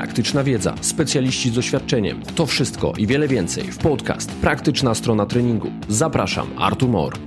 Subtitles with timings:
[0.00, 2.22] praktyczna wiedza, specjaliści z doświadczeniem.
[2.22, 5.70] To wszystko i wiele więcej w podcast Praktyczna strona treningu.
[5.88, 7.18] Zapraszam, Artur Mor.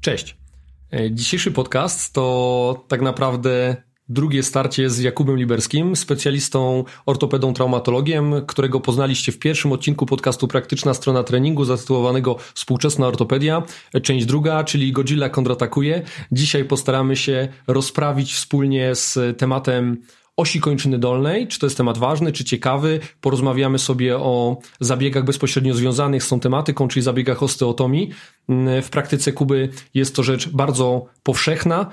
[0.00, 0.36] Cześć.
[0.92, 3.76] E, dzisiejszy podcast to tak naprawdę
[4.08, 10.94] drugie starcie z Jakubem Liberskim, specjalistą ortopedą traumatologiem, którego poznaliście w pierwszym odcinku podcastu Praktyczna
[10.94, 13.62] strona treningu zatytułowanego Współczesna ortopedia,
[14.02, 16.02] część druga, czyli Godzilla kontratakuje.
[16.32, 20.02] Dzisiaj postaramy się rozprawić wspólnie z tematem
[20.36, 23.00] osi kończyny dolnej, czy to jest temat ważny, czy ciekawy.
[23.20, 28.10] Porozmawiamy sobie o zabiegach bezpośrednio związanych z tą tematyką, czyli zabiegach osteotomii.
[28.82, 31.86] W praktyce Kuby jest to rzecz bardzo powszechna.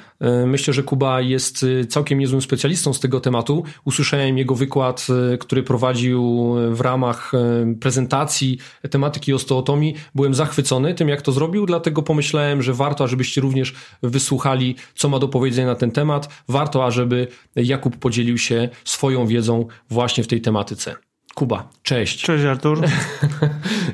[0.45, 3.63] Myślę, że Kuba jest całkiem niezłym specjalistą z tego tematu.
[3.85, 5.07] Usłyszałem jego wykład,
[5.39, 7.31] który prowadził w ramach
[7.79, 8.57] prezentacji
[8.91, 9.95] tematyki osteotomii.
[10.15, 15.19] Byłem zachwycony tym, jak to zrobił, dlatego pomyślałem, że warto, ażebyście również wysłuchali, co ma
[15.19, 16.29] do powiedzenia na ten temat.
[16.47, 20.95] Warto, ażeby Jakub podzielił się swoją wiedzą właśnie w tej tematyce.
[21.35, 22.21] Kuba, cześć.
[22.21, 22.81] Cześć Artur.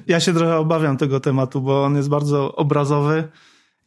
[0.07, 3.27] Ja się trochę obawiam tego tematu, bo on jest bardzo obrazowy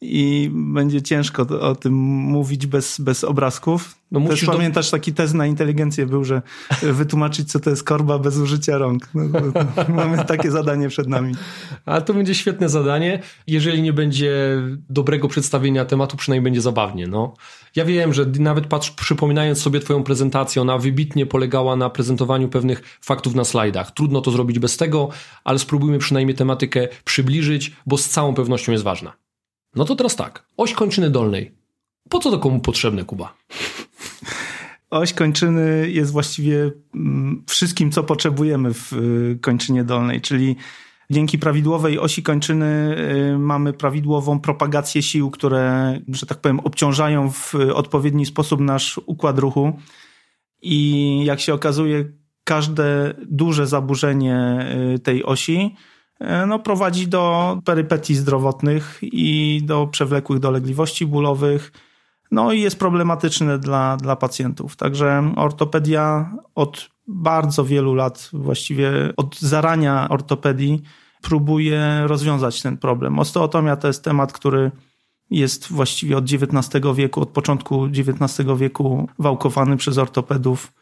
[0.01, 3.95] i będzie ciężko o tym mówić bez, bez obrazków.
[4.11, 4.51] No Też do...
[4.51, 6.41] pamiętasz taki test na inteligencję był, że
[6.81, 9.09] wytłumaczyć co to jest korba bez użycia rąk.
[9.13, 9.23] No,
[9.95, 11.35] mamy takie zadanie przed nami.
[11.85, 13.19] Ale to będzie świetne zadanie.
[13.47, 14.33] Jeżeli nie będzie
[14.89, 17.07] dobrego przedstawienia tematu, przynajmniej będzie zabawnie.
[17.07, 17.33] No.
[17.75, 22.97] Ja wiem, że nawet patrz, przypominając sobie twoją prezentację, ona wybitnie polegała na prezentowaniu pewnych
[23.01, 23.91] faktów na slajdach.
[23.91, 25.09] Trudno to zrobić bez tego,
[25.43, 29.26] ale spróbujmy przynajmniej tematykę przybliżyć, bo z całą pewnością jest ważna.
[29.77, 30.45] No to teraz tak.
[30.57, 31.51] Oś kończyny dolnej.
[32.09, 33.33] Po co to komu potrzebne, Kuba?
[34.89, 40.55] Oś kończyny jest właściwie mm, wszystkim, co potrzebujemy w y, kończynie dolnej, czyli
[41.09, 42.95] dzięki prawidłowej osi kończyny
[43.33, 49.39] y, mamy prawidłową propagację sił, które, że tak powiem, obciążają w odpowiedni sposób nasz układ
[49.39, 49.79] ruchu.
[50.61, 52.05] I jak się okazuje,
[52.43, 55.75] każde duże zaburzenie y, tej osi
[56.47, 61.71] no, prowadzi do perypetii zdrowotnych i do przewlekłych dolegliwości bólowych.
[62.31, 64.75] No i jest problematyczne dla, dla pacjentów.
[64.75, 70.81] Także ortopedia od bardzo wielu lat, właściwie od zarania ortopedii,
[71.21, 73.19] próbuje rozwiązać ten problem.
[73.19, 74.71] Osteotomia to jest temat, który
[75.29, 80.73] jest właściwie od XIX wieku, od początku XIX wieku wałkowany przez ortopedów.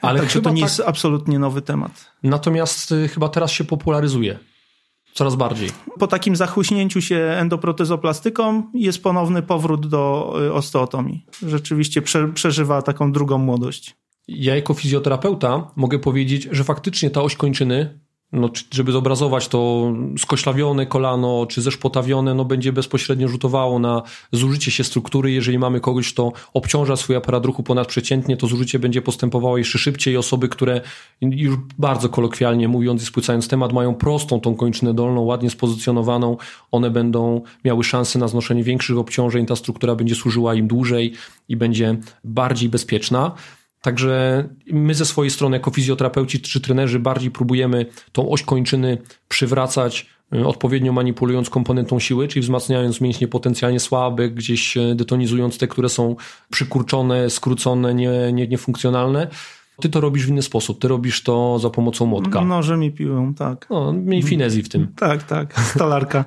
[0.00, 0.70] Ale Także to nie tak...
[0.70, 2.12] jest absolutnie nowy temat.
[2.22, 4.38] Natomiast y, chyba teraz się popularyzuje.
[5.16, 5.70] Coraz bardziej.
[5.98, 11.26] Po takim zachłyśnięciu się endoprotezoplastyką jest ponowny powrót do y, osteotomii.
[11.46, 13.96] Rzeczywiście prze, przeżywa taką drugą młodość.
[14.28, 18.00] Ja jako fizjoterapeuta mogę powiedzieć, że faktycznie ta oś kończyny
[18.36, 24.02] no, żeby zobrazować to skoślawione kolano czy zeszpotawione, no będzie bezpośrednio rzutowało na
[24.32, 25.32] zużycie się struktury.
[25.32, 30.16] Jeżeli mamy kogoś, kto obciąża swój aparat ruchu ponadprzeciętnie, to zużycie będzie postępowało jeszcze szybciej.
[30.16, 30.80] Osoby, które
[31.20, 36.36] już bardzo kolokwialnie mówiąc i spłycając temat, mają prostą tą kończynę dolną, ładnie spozycjonowaną,
[36.72, 41.12] one będą miały szansę na znoszenie większych obciążeń, ta struktura będzie służyła im dłużej
[41.48, 43.32] i będzie bardziej bezpieczna.
[43.86, 48.98] Także my ze swojej strony, jako fizjoterapeuci czy trenerzy, bardziej próbujemy tą oś kończyny
[49.28, 55.68] przywracać y, odpowiednio manipulując komponentą siły, czyli wzmacniając mięśnie potencjalnie słabe, gdzieś y, detonizując te,
[55.68, 56.16] które są
[56.50, 59.28] przykurczone, skrócone, nie, nie, niefunkcjonalne.
[59.80, 60.80] Ty to robisz w inny sposób.
[60.80, 62.40] Ty robisz to za pomocą młotka.
[62.40, 63.66] Nożem i piłą, tak.
[63.70, 64.88] No, mniej finezji w tym.
[64.96, 65.60] Tak, tak.
[65.60, 66.24] Stolarka.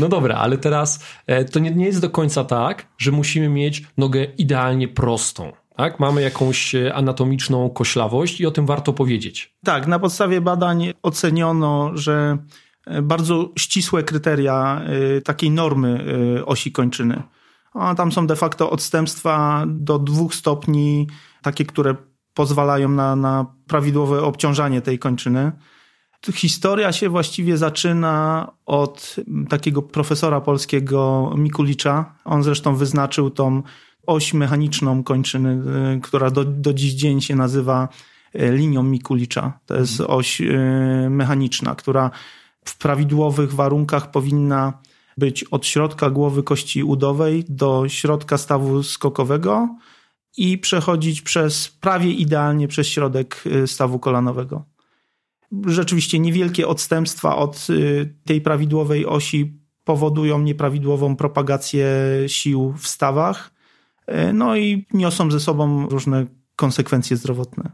[0.00, 3.82] no dobra, ale teraz e, to nie, nie jest do końca tak, że musimy mieć
[3.96, 6.00] nogę idealnie prostą tak?
[6.00, 9.56] Mamy jakąś e, anatomiczną koślawość i o tym warto powiedzieć.
[9.64, 12.38] Tak, na podstawie badań oceniono, że
[12.86, 14.82] e, bardzo ścisłe kryteria
[15.16, 16.04] e, takiej normy
[16.46, 17.22] osi kończyny.
[17.74, 21.06] A tam są de facto odstępstwa do dwóch stopni,
[21.42, 21.94] takie, które
[22.34, 25.52] pozwalają na, na prawidłowe obciążanie tej kończyny.
[26.34, 29.16] Historia się właściwie zaczyna od
[29.48, 32.14] takiego profesora polskiego Mikulicza.
[32.24, 33.62] On zresztą wyznaczył tą
[34.08, 35.62] oś mechaniczną kończyny,
[35.96, 37.88] y, która do, do dziś dzień się nazywa
[38.34, 39.58] y, linią Mikulicza.
[39.66, 40.18] To jest mhm.
[40.18, 40.56] oś y,
[41.10, 42.10] mechaniczna, która
[42.64, 44.72] w prawidłowych warunkach powinna
[45.18, 49.76] być od środka głowy kości udowej do środka stawu skokowego
[50.36, 54.64] i przechodzić przez prawie idealnie przez środek stawu kolanowego.
[55.66, 57.66] Rzeczywiście niewielkie odstępstwa od
[58.24, 61.86] tej prawidłowej osi powodują nieprawidłową propagację
[62.26, 63.57] sił w stawach
[64.32, 66.26] no i niosą ze sobą różne
[66.56, 67.72] konsekwencje zdrowotne.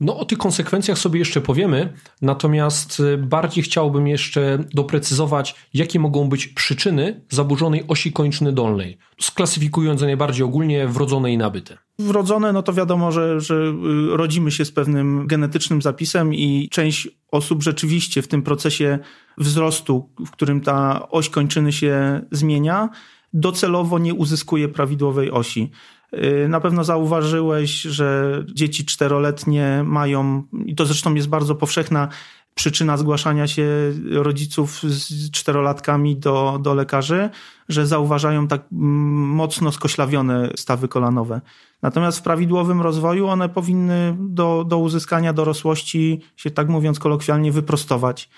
[0.00, 1.92] No o tych konsekwencjach sobie jeszcze powiemy,
[2.22, 10.00] natomiast e, bardziej chciałbym jeszcze doprecyzować, jakie mogą być przyczyny zaburzonej osi kończyny dolnej, sklasyfikując
[10.00, 11.78] je najbardziej ogólnie wrodzone i nabyte.
[11.98, 17.08] Wrodzone, no to wiadomo, że, że y, rodzimy się z pewnym genetycznym zapisem i część
[17.32, 18.98] osób rzeczywiście w tym procesie
[19.38, 22.88] wzrostu, w którym ta oś kończyny się zmienia,
[23.32, 25.70] docelowo nie uzyskuje prawidłowej osi.
[26.14, 32.08] Y, na pewno zauważyłeś, że dzieci czteroletnie mają, i to zresztą jest bardzo powszechna
[32.56, 33.66] przyczyna zgłaszania się
[34.10, 37.30] rodziców z czterolatkami do, do lekarzy,
[37.68, 41.40] że zauważają tak mocno skoślawione stawy kolanowe.
[41.82, 48.30] Natomiast w prawidłowym rozwoju one powinny do, do uzyskania dorosłości się tak mówiąc kolokwialnie wyprostować.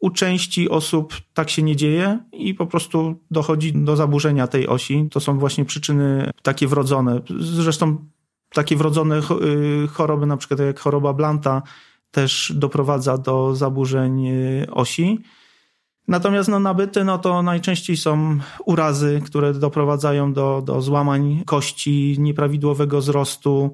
[0.00, 5.08] U części osób tak się nie dzieje i po prostu dochodzi do zaburzenia tej osi.
[5.10, 7.20] To są właśnie przyczyny takie wrodzone.
[7.40, 7.96] Zresztą
[8.52, 11.62] takie wrodzone y, choroby, na przykład jak choroba Blanta,
[12.10, 15.18] też doprowadza do zaburzeń y, osi.
[16.08, 23.00] Natomiast no, nabyte no, to najczęściej są urazy, które doprowadzają do, do złamań kości, nieprawidłowego
[23.00, 23.72] wzrostu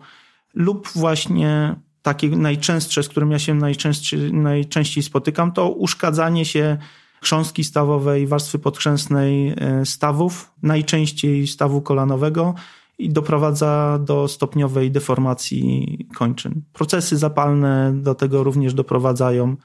[0.54, 6.78] lub właśnie takie najczęstsze, z którym ja się najczęściej, najczęściej spotykam, to uszkadzanie się
[7.22, 12.54] chrząstki stawowej, warstwy podchrzęsnej y, stawów, najczęściej stawu kolanowego,
[12.99, 16.62] i doprowadza do stopniowej deformacji kończyn.
[16.72, 19.56] Procesy zapalne do tego również doprowadzają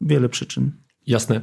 [0.00, 0.72] wiele przyczyn.
[1.06, 1.40] Jasne.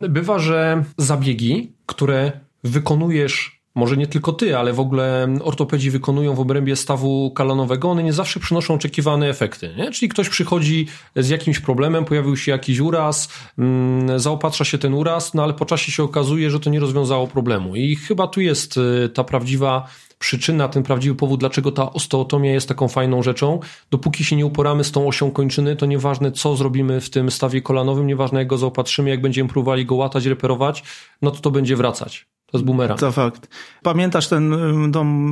[0.00, 6.40] Bywa, że zabiegi, które wykonujesz może nie tylko ty, ale w ogóle ortopedzi wykonują w
[6.40, 9.74] obrębie stawu kalanowego, one nie zawsze przynoszą oczekiwane efekty.
[9.76, 9.90] Nie?
[9.90, 10.86] Czyli ktoś przychodzi
[11.16, 13.28] z jakimś problemem, pojawił się jakiś uraz,
[13.58, 17.26] mm, zaopatrza się ten uraz, no ale po czasie się okazuje, że to nie rozwiązało
[17.26, 17.76] problemu.
[17.76, 19.88] I chyba tu jest y, ta prawdziwa
[20.18, 23.60] przyczyna, ten prawdziwy powód, dlaczego ta osteotomia jest taką fajną rzeczą.
[23.90, 27.62] Dopóki się nie uporamy z tą osią kończyny, to nieważne co zrobimy w tym stawie
[27.62, 30.82] kolanowym, nieważne jak go zaopatrzymy, jak będziemy próbowali go łatać, reperować,
[31.22, 32.33] no to to będzie wracać.
[32.54, 33.00] To jest bumerang.
[33.00, 33.48] To fakt.
[33.82, 34.54] Pamiętasz ten,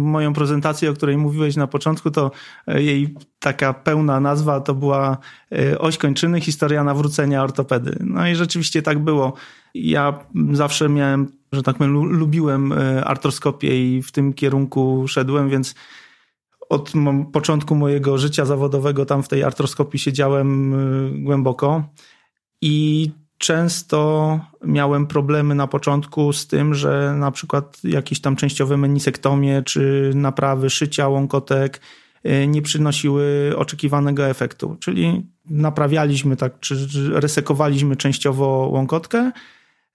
[0.02, 2.30] moją prezentację, o której mówiłeś na początku, to
[2.66, 5.18] e, jej taka pełna nazwa to była
[5.52, 7.96] e, Oś kończyny, historia nawrócenia ortopedy.
[8.00, 9.32] No i rzeczywiście tak było.
[9.74, 10.18] Ja
[10.52, 15.74] zawsze miałem, że tak powiem, lubiłem e, artroskopię i w tym kierunku szedłem, więc
[16.68, 16.92] od
[17.32, 20.74] początku mojego życia zawodowego tam w tej artroskopii siedziałem
[21.24, 21.84] głęboko.
[22.62, 23.10] I
[23.42, 30.12] często miałem problemy na początku z tym, że na przykład jakieś tam częściowe menisektomie czy
[30.14, 31.80] naprawy szycia łąkotek
[32.26, 34.76] y, nie przynosiły oczekiwanego efektu.
[34.80, 39.32] Czyli naprawialiśmy tak, czy resekowaliśmy częściowo łąkotkę,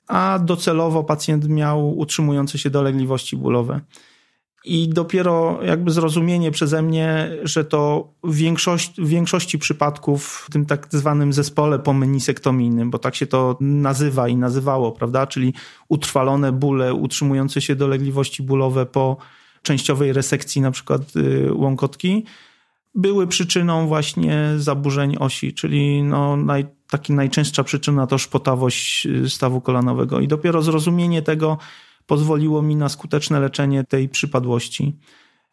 [0.08, 3.82] a docelowo pacjent miał utrzymujące się dolegliwości bólowe.
[4.68, 10.66] I dopiero jakby zrozumienie przeze mnie, że to w większości, w większości przypadków w tym
[10.66, 15.28] tak zwanym zespole pomenisektomijnym, bo tak się to nazywa i nazywało, prawda?
[15.28, 15.54] Czyli
[15.90, 19.18] utrwalone bóle, utrzymujące się dolegliwości bólowe po
[19.62, 22.26] częściowej resekcji na przykład y, łąkotki,
[22.96, 29.62] były przyczyną właśnie zaburzeń osi, czyli no naj, taki najczęstsza przyczyna to szpotawość y, stawu
[29.62, 30.20] kolanowego.
[30.20, 31.58] I dopiero zrozumienie tego,
[32.08, 34.96] pozwoliło mi na skuteczne leczenie tej przypadłości.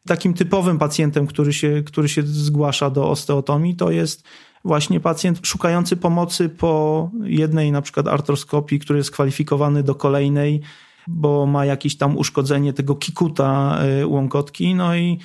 [0.06, 4.24] Takim typowym pacjentem, który się, który się zgłasza do osteotomii, to jest
[4.64, 10.60] właśnie pacjent szukający pomocy po jednej na przykład artroskopii, który jest kwalifikowany do kolejnej,
[11.06, 15.18] bo ma jakieś tam uszkodzenie tego kikuta y, łąkotki, no i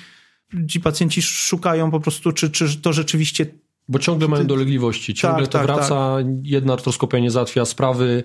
[0.68, 3.46] ci pacjenci szukają po prostu, czy, czy to rzeczywiście
[3.88, 6.26] bo ciągle mają dolegliwości, ciągle tak, to tak, wraca, tak.
[6.42, 8.22] jedna artroskopia nie załatwia sprawy,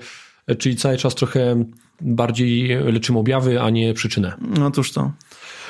[0.58, 1.66] czyli cały czas trochę
[2.02, 4.38] bardziej leczymy objawy, a nie przyczynę.
[4.42, 5.02] No cóż to.
[5.02, 5.14] Okej,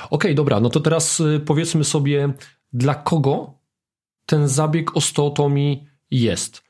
[0.09, 2.33] okay, dobra, no to teraz y, powiedzmy sobie,
[2.73, 3.53] dla kogo
[4.25, 6.63] ten zabieg osteotomii jest.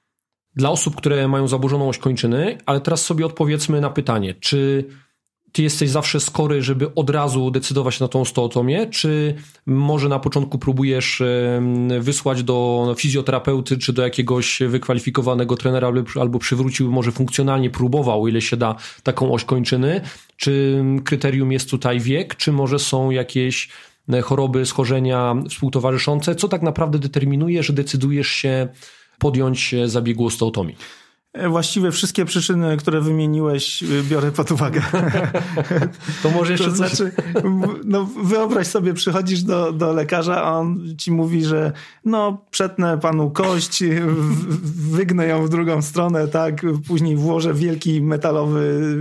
[0.55, 4.85] Dla osób, które mają zaburzoną oś kończyny, ale teraz sobie odpowiedzmy na pytanie, czy
[5.55, 9.35] ty jesteś zawsze skory, żeby od razu decydować na tą osteotomię, czy
[9.65, 11.24] może na początku próbujesz
[12.00, 18.57] wysłać do fizjoterapeuty, czy do jakiegoś wykwalifikowanego trenera, albo przywrócił, może funkcjonalnie próbował, ile się
[18.57, 20.01] da, taką oś kończyny?
[20.38, 23.69] Czy kryterium jest tutaj wiek, czy może są jakieś
[24.13, 26.35] e, choroby, schorzenia współtowarzyszące?
[26.35, 28.67] Co tak naprawdę determinuje, że decydujesz się
[29.19, 30.75] podjąć zabiegu osteotomii?
[31.49, 34.81] Właściwie wszystkie przyczyny, które wymieniłeś, y, biorę pod uwagę.
[36.23, 37.11] To może jeszcze to znaczy,
[37.85, 41.71] no wyobraź sobie, przychodzisz do, do lekarza, a on ci mówi, że
[42.05, 43.83] no przetnę panu kość,
[44.91, 48.95] wygnę ją w drugą stronę, tak, później włożę wielki metalowy,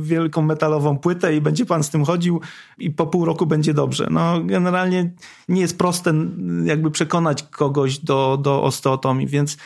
[0.00, 2.40] wielką metalową płytę i będzie pan z tym chodził
[2.78, 4.08] i po pół roku będzie dobrze.
[4.10, 5.10] No generalnie
[5.48, 6.14] nie jest proste
[6.64, 9.56] jakby przekonać kogoś do, do osteotomii, więc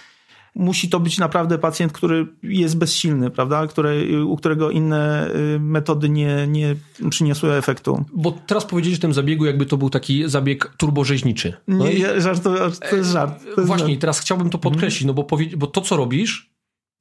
[0.58, 3.66] musi to być naprawdę pacjent, który jest bezsilny, prawda?
[3.66, 3.92] Które,
[4.24, 6.76] u którego inne y, metody nie, nie
[7.10, 8.04] przyniosły efektu.
[8.12, 11.52] Bo teraz powiedzieć o tym zabiegu, jakby to był taki zabieg turborzeźniczy.
[11.68, 12.20] No nie, i...
[12.20, 12.54] żart, to,
[12.90, 13.44] to jest żart.
[13.56, 14.00] To Właśnie, jest żart.
[14.00, 16.50] teraz chciałbym to podkreślić, no bo, powie, bo to, co robisz,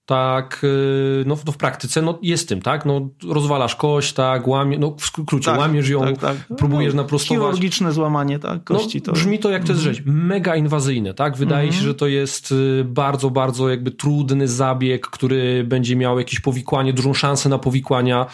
[0.07, 4.79] tak, y, no, no w praktyce no jest tym, tak, no rozwalasz kość, tak, łamie,
[4.79, 6.57] no w skrócie, tak, łamiesz ją, tak, tak.
[6.57, 7.43] próbujesz no, naprostować.
[7.43, 8.97] Chirurgiczne złamanie, tak, kości.
[8.97, 9.11] No, to...
[9.11, 9.95] Brzmi to jak to jest mhm.
[9.95, 11.81] rzecz, mega inwazyjne, tak, wydaje mhm.
[11.81, 16.93] się, że to jest y, bardzo, bardzo jakby trudny zabieg, który będzie miał jakieś powikłanie,
[16.93, 18.25] dużą szansę na powikłania,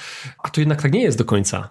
[0.44, 1.70] a to jednak tak nie jest do końca.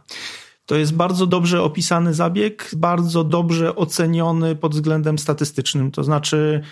[0.66, 6.62] To jest bardzo dobrze opisany zabieg, bardzo dobrze oceniony pod względem statystycznym, to znaczy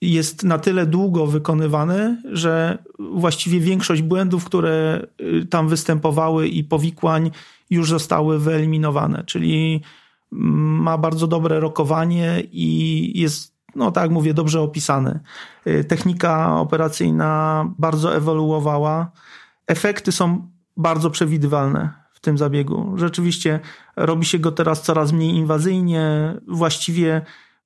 [0.00, 7.30] jest na tyle długo wykonywany, że właściwie większość błędów, które y, tam występowały i powikłań
[7.70, 9.82] już zostały wyeliminowane, czyli
[10.32, 15.20] mm, ma bardzo dobre rokowanie i jest, no tak jak mówię, dobrze opisany.
[15.66, 19.10] Y, technika operacyjna bardzo ewoluowała.
[19.66, 22.92] Efekty są bardzo przewidywalne w tym zabiegu.
[22.96, 23.60] Rzeczywiście
[23.96, 26.34] robi się go teraz coraz mniej inwazyjnie.
[26.48, 27.22] Właściwie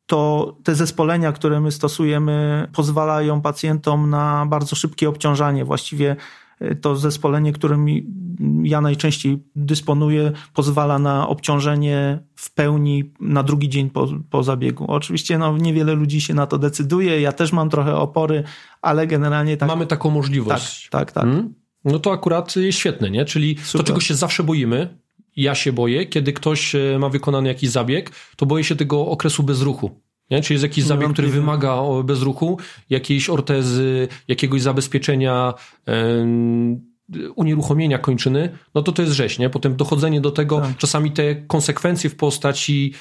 [0.09, 5.65] to te zespolenia, które my stosujemy, pozwalają pacjentom na bardzo szybkie obciążanie.
[5.65, 6.17] Właściwie
[6.61, 7.87] e, to zespolenie, którym
[8.63, 14.85] ja najczęściej dysponuję, pozwala na obciążenie w pełni na drugi dzień po, po zabiegu.
[14.89, 18.45] Oczywiście no, niewiele ludzi się na to decyduje, ja też mam trochę opory,
[18.83, 19.69] ale generalnie tak.
[19.69, 20.89] Mamy taką możliwość.
[20.91, 21.13] Tak, tak.
[21.13, 21.25] tak.
[21.25, 21.55] Hmm?
[21.85, 23.25] No to akurat jest świetne, nie?
[23.25, 23.81] Czyli Super.
[23.81, 24.99] to, czego się zawsze boimy,
[25.39, 29.43] ja się boję, kiedy ktoś e, ma wykonany jakiś zabieg, to boję się tego okresu
[29.43, 30.01] bezruchu.
[30.31, 30.43] Nie?
[30.43, 32.59] Czyli jest jakiś zabieg, który wymaga bezruchu,
[32.91, 35.55] jakiejś ortezy, jakiegoś zabezpieczenia,
[37.35, 39.51] unieruchomienia kończyny, no to to jest rzeź, nie?
[39.51, 40.77] Potem dochodzenie do tego, tak.
[40.77, 42.95] czasami te konsekwencje w postaci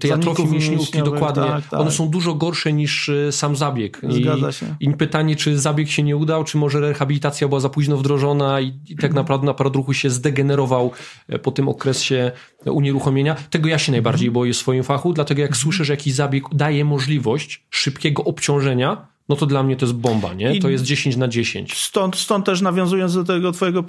[0.00, 1.80] tej atrofii mięśniówki, dokładnie, tak, tak.
[1.80, 4.00] one są dużo gorsze niż e, sam zabieg.
[4.08, 4.76] Zgadza się.
[4.80, 8.66] I pytanie, czy zabieg się nie udał, czy może rehabilitacja była za późno wdrożona i,
[8.66, 9.14] i tak mhm.
[9.14, 10.92] naprawdę aparat ruchu się zdegenerował
[11.28, 12.32] e, po tym okresie
[12.64, 13.36] unieruchomienia.
[13.50, 14.34] Tego ja się najbardziej mhm.
[14.34, 15.62] boję w swoim fachu, dlatego jak mhm.
[15.62, 20.34] słyszę, że jakiś zabieg daje możliwość szybkiego obciążenia, no to dla mnie to jest bomba,
[20.34, 20.54] nie?
[20.54, 21.74] I to jest 10 na 10.
[21.74, 23.84] Stąd, stąd też nawiązując do tego twojego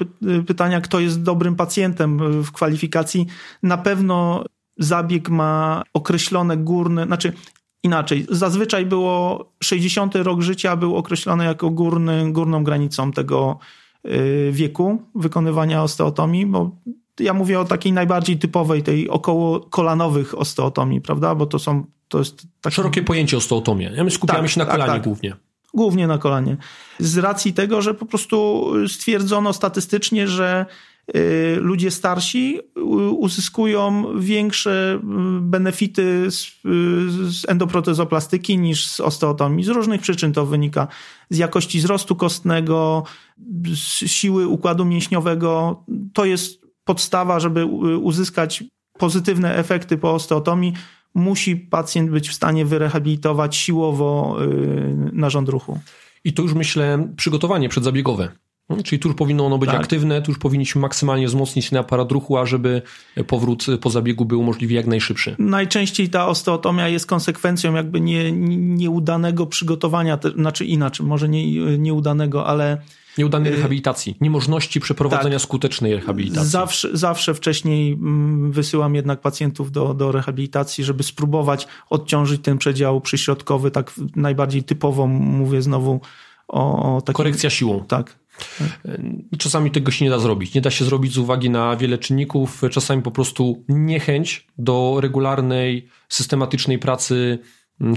[0.48, 3.26] pytania, kto jest dobrym pacjentem w kwalifikacji,
[3.64, 4.44] na pewno
[4.80, 7.34] zabieg ma określone górne, znaczy
[7.84, 13.60] inaczej, zazwyczaj było 60 rok życia był określony jako górny, górną granicą tego
[14.06, 16.72] y, wieku wykonywania osteotomii, bo
[17.20, 21.36] ja mówię o takiej najbardziej typowej, tej około kolanowych osteotomii, prawda?
[21.36, 22.48] Bo to są to jest.
[22.70, 24.04] Szerokie pojęcie osteotomia.
[24.04, 25.36] My skupiamy tak, się na tak, kolanie tak, głównie.
[25.74, 26.58] Głównie na kolanie.
[27.00, 30.66] Z racji tego, że po prostu stwierdzono statystycznie, że
[31.16, 32.60] y, ludzie starsi
[33.18, 35.00] uzyskują większe y,
[35.42, 36.50] benefity z, y,
[37.32, 39.66] z endoprotezoplastyki niż z osteotomii.
[39.66, 40.88] Z różnych przyczyn to wynika
[41.30, 43.04] z jakości wzrostu kostnego,
[43.76, 45.84] z siły układu mięśniowego.
[46.14, 47.66] To jest podstawa, żeby
[47.98, 48.64] uzyskać
[48.98, 50.74] pozytywne efekty po osteotomii
[51.18, 55.80] musi pacjent być w stanie wyrehabilitować siłowo y, narząd ruchu.
[56.24, 58.30] I to już myślę przygotowanie przedzabiegowe.
[58.84, 59.80] Czyli tu już powinno ono być tak.
[59.80, 62.82] aktywne, tu już powinniśmy maksymalnie wzmocnić ten aparat ruchu, ażeby
[63.28, 65.36] powrót po zabiegu był możliwie jak najszybszy.
[65.40, 72.78] Najczęściej ta osteotomia jest konsekwencją jakby nie, nieudanego przygotowania, znaczy inaczej, może nie, nieudanego, ale
[73.18, 75.42] Nieudanej y, rehabilitacji, niemożności przeprowadzenia tak.
[75.42, 76.50] skutecznej rehabilitacji.
[76.50, 83.02] Zawsze, zawsze wcześniej mm, wysyłam jednak pacjentów do, do rehabilitacji, żeby spróbować odciążyć ten przedział
[83.02, 86.02] przyśrodkowy, tak najbardziej typowo mówię znowu
[86.48, 87.18] o, o takim...
[87.18, 87.84] Korekcja siłą.
[87.88, 88.20] Tak.
[89.38, 90.54] Czasami tego się nie da zrobić.
[90.54, 95.88] Nie da się zrobić z uwagi na wiele czynników, czasami po prostu niechęć do regularnej,
[96.10, 97.40] systematycznej pracy,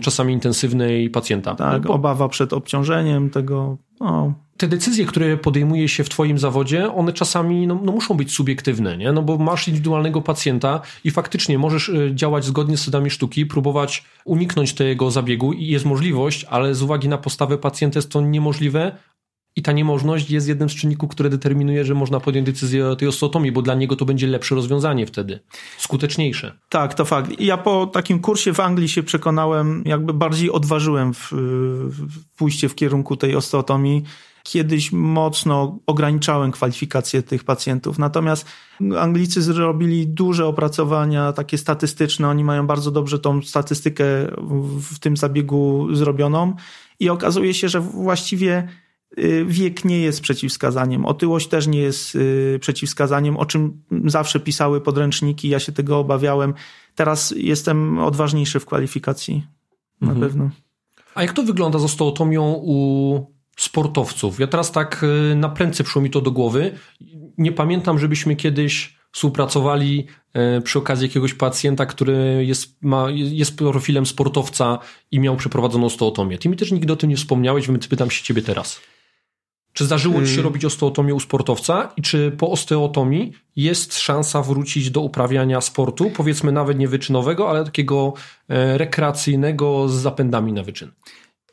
[0.00, 1.54] czasami intensywnej pacjenta.
[1.54, 3.78] Tak, obawa przed obciążeniem tego.
[4.00, 8.32] No, te decyzje, które podejmuje się w Twoim zawodzie, one czasami no, no, muszą być
[8.32, 9.12] subiektywne, nie?
[9.12, 14.04] No bo masz indywidualnego pacjenta i faktycznie możesz e, działać zgodnie z sadami sztuki, próbować
[14.24, 18.96] uniknąć tego zabiegu i jest możliwość, ale z uwagi na postawę pacjenta jest to niemożliwe,
[19.56, 23.08] i ta niemożność jest jednym z czynników, które determinuje, że można podjąć decyzję o tej
[23.08, 25.40] osteotomii, bo dla niego to będzie lepsze rozwiązanie wtedy,
[25.78, 26.58] skuteczniejsze.
[26.68, 27.40] Tak, to fakt.
[27.40, 32.74] Ja po takim kursie w Anglii się przekonałem, jakby bardziej odważyłem w, w pójście w
[32.74, 34.04] kierunku tej osteotomii
[34.42, 37.98] kiedyś mocno ograniczałem kwalifikacje tych pacjentów.
[37.98, 38.46] Natomiast
[38.98, 42.28] Anglicy zrobili duże opracowania, takie statystyczne.
[42.28, 44.04] Oni mają bardzo dobrze tą statystykę
[44.90, 46.54] w tym zabiegu zrobioną
[47.00, 48.68] i okazuje się, że właściwie
[49.46, 51.06] wiek nie jest przeciwwskazaniem.
[51.06, 55.48] Otyłość też nie jest y, przeciwwskazaniem, o czym zawsze pisały podręczniki.
[55.48, 56.54] Ja się tego obawiałem.
[56.94, 59.46] Teraz jestem odważniejszy w kwalifikacji.
[60.00, 60.28] Na mhm.
[60.28, 60.50] pewno.
[61.14, 63.26] A jak to wygląda z osteotomią u
[63.56, 64.40] sportowców?
[64.40, 66.78] Ja teraz tak y, na prędce przyszło mi to do głowy.
[67.38, 70.06] Nie pamiętam, żebyśmy kiedyś współpracowali
[70.58, 74.78] y, przy okazji jakiegoś pacjenta, który jest, ma, jest profilem sportowca
[75.10, 76.38] i miał przeprowadzoną osteotomię.
[76.38, 78.80] Ty mi też nigdy o tym nie wspomniałeś, więc pytam się ciebie teraz.
[79.72, 84.90] Czy zdarzyło ci się robić osteotomię u sportowca i czy po osteotomii jest szansa wrócić
[84.90, 88.12] do uprawiania sportu, powiedzmy nawet nie wyczynowego, ale takiego
[88.48, 90.90] e, rekreacyjnego z zapędami na wyczyn?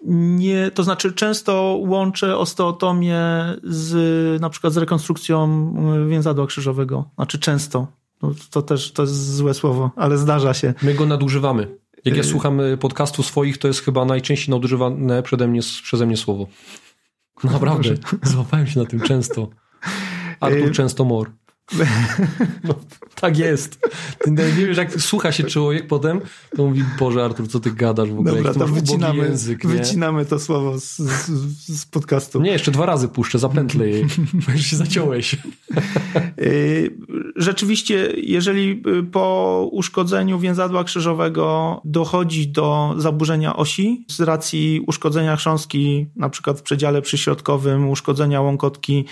[0.05, 3.19] Nie, to znaczy często łączę osteotomię
[3.63, 5.73] z na przykład z rekonstrukcją
[6.09, 7.09] więzadła krzyżowego.
[7.15, 7.87] Znaczy często.
[8.21, 10.73] No, to też to jest złe słowo, ale zdarza się.
[10.81, 11.77] My go nadużywamy.
[12.05, 16.47] Jak ja słucham podcastu swoich, to jest chyba najczęściej nadużywane przeze mnie, przeze mnie słowo.
[17.43, 17.89] Naprawdę,
[18.23, 19.49] złapałem się na tym często.
[20.39, 21.31] Artur często mor.
[22.63, 22.75] No,
[23.15, 23.79] tak jest.
[24.19, 26.21] Ty nie wiesz, jak słucha się człowiek potem,
[26.55, 28.35] to mówi, Boże Artur, co ty gadasz w ogóle?
[28.35, 31.29] Dobra, to wycinamy, język, wycinamy to słowo z, z,
[31.67, 32.41] z, podcastu.
[32.41, 34.05] Nie, jeszcze dwa razy puszczę, zapętlę jej,
[34.45, 35.37] bo już się zaciąłeś.
[36.41, 36.97] Y,
[37.35, 46.29] rzeczywiście, jeżeli po uszkodzeniu więzadła krzyżowego dochodzi do zaburzenia osi z racji uszkodzenia chrząstki, na
[46.29, 49.05] przykład w przedziale przyśrodkowym, uszkodzenia łąkotki,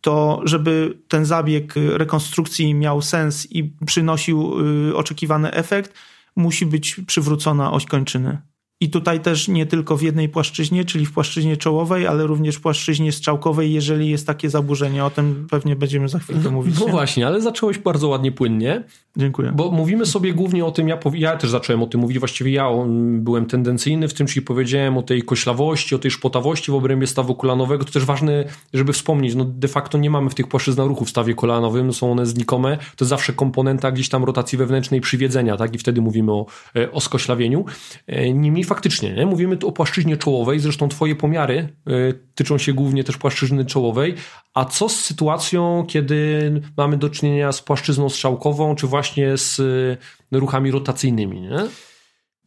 [0.00, 5.94] to żeby ten zabieg rekonstrukcji miał sens i przynosił y, oczekiwany efekt,
[6.36, 8.38] musi być przywrócona oś kończyny.
[8.80, 12.60] I tutaj też nie tylko w jednej płaszczyźnie, czyli w płaszczyźnie czołowej, ale również w
[12.60, 15.04] płaszczyźnie strzałkowej, jeżeli jest takie zaburzenie.
[15.04, 16.80] O tym pewnie będziemy za chwilkę mówić.
[16.80, 16.92] No nie?
[16.92, 18.84] właśnie, ale zacząłeś bardzo ładnie, płynnie.
[19.16, 19.52] Dziękuję.
[19.54, 22.68] Bo mówimy sobie głównie o tym, ja, ja też zacząłem o tym mówić, właściwie ja
[23.12, 27.34] byłem tendencyjny w tym, czyli powiedziałem o tej koślawości, o tej szpotawości w obrębie stawu
[27.34, 27.84] kolanowego.
[27.84, 28.44] To też ważne,
[28.74, 32.12] żeby wspomnieć, no de facto nie mamy w tych płaszczyznach ruchu w stawie kolanowym, są
[32.12, 32.76] one znikome.
[32.76, 35.74] To jest zawsze komponenta gdzieś tam rotacji wewnętrznej przywiedzenia, tak?
[35.74, 37.64] I wtedy mówimy o, e, o skoślawieniu.
[38.06, 39.26] E, niemniej faktycznie, nie?
[39.26, 44.14] mówimy tu o płaszczyźnie czołowej, zresztą twoje pomiary y, tyczą się głównie też płaszczyzny czołowej,
[44.54, 49.98] a co z sytuacją, kiedy mamy do czynienia z płaszczyzną strzałkową, czy właśnie z y,
[50.32, 51.58] ruchami rotacyjnymi, nie?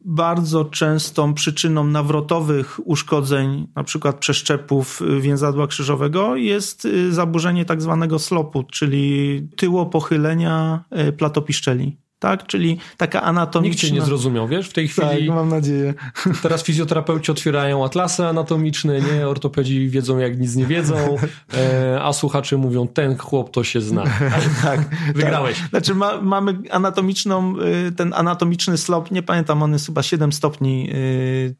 [0.04, 8.62] Bardzo częstą przyczyną nawrotowych uszkodzeń, na przykład przeszczepów więzadła krzyżowego, jest zaburzenie tak zwanego slopu,
[8.62, 10.84] czyli tyło pochylenia
[11.18, 12.46] platopiszczeli tak?
[12.46, 13.70] Czyli taka anatomiczna...
[13.70, 14.68] Nikt cię nie zrozumiał, wiesz?
[14.68, 15.08] W tej chwili...
[15.08, 15.94] Tak, mam nadzieję.
[16.42, 19.28] Teraz fizjoterapeuci otwierają atlasy anatomiczne, nie?
[19.28, 20.96] Ortopedzi wiedzą jak nic nie wiedzą,
[21.54, 24.04] e, a słuchacze mówią, ten chłop to się zna.
[24.64, 24.80] tak.
[25.14, 25.58] Wygrałeś.
[25.58, 25.68] Tak.
[25.68, 27.54] Znaczy ma, mamy anatomiczną,
[27.88, 30.90] y, ten anatomiczny slop, nie pamiętam, on jest chyba 7 stopni.
[30.94, 31.54] Y,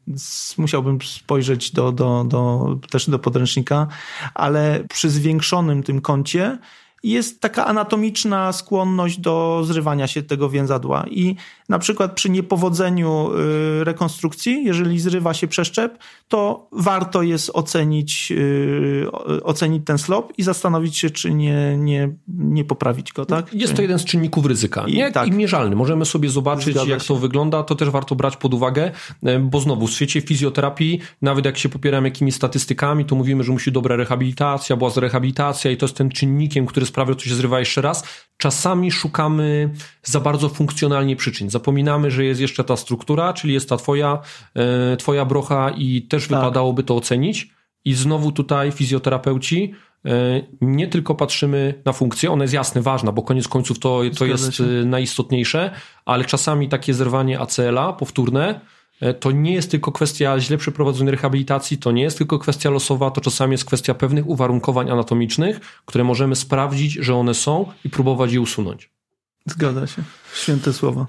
[0.59, 3.87] musiałbym spojrzeć do, do, do, też do podręcznika,
[4.35, 6.59] ale przy zwiększonym tym kącie
[7.03, 11.05] jest taka anatomiczna skłonność do zrywania się tego więzadła.
[11.11, 11.37] I
[11.69, 13.31] na przykład przy niepowodzeniu
[13.81, 15.99] y, rekonstrukcji, jeżeli zrywa się przeszczep,
[16.29, 22.65] to warto jest ocenić, y, ocenić ten slop i zastanowić się, czy nie, nie, nie
[22.65, 23.27] poprawić go.
[23.27, 23.55] Tak?
[23.55, 24.85] Jest to jeden z czynników ryzyka.
[24.87, 25.13] I, nie?
[25.13, 25.29] Tak.
[25.29, 25.77] I mierzalny.
[25.77, 27.09] Możemy sobie zobaczyć, Zgadza jak się.
[27.09, 27.63] to wygląda.
[27.63, 28.91] To też warto brać pod uwagę,
[29.41, 33.73] bo znowu w świecie fizjoterapii, nawet jak się popieramy jakimiś statystykami, to mówimy, że musi
[33.73, 37.61] dobra rehabilitacja, była rehabilitacja i to jest ten czynnikiem, który sprawia, że to się zrywa
[37.61, 38.05] jeszcze raz.
[38.37, 39.71] Czasami szukamy
[40.03, 41.51] za bardzo funkcjonalnie przyczyn.
[41.53, 44.19] Zapominamy, że jest jeszcze ta struktura, czyli jest ta twoja,
[44.55, 46.39] e, twoja brocha i też tak.
[46.39, 47.51] wypadałoby to ocenić.
[47.85, 53.23] I znowu tutaj fizjoterapeuci e, nie tylko patrzymy na funkcję, ona jest jasne, ważna, bo
[53.23, 54.65] koniec końców to, to jest się.
[54.65, 55.71] E, najistotniejsze,
[56.05, 58.61] ale czasami takie zerwanie ACL-a powtórne
[59.21, 63.21] to nie jest tylko kwestia źle przeprowadzonej rehabilitacji, to nie jest tylko kwestia losowa, to
[63.21, 68.41] czasami jest kwestia pewnych uwarunkowań anatomicznych, które możemy sprawdzić, że one są i próbować je
[68.41, 68.91] usunąć.
[69.47, 70.03] Zgadza się.
[70.35, 71.07] Święte słowo.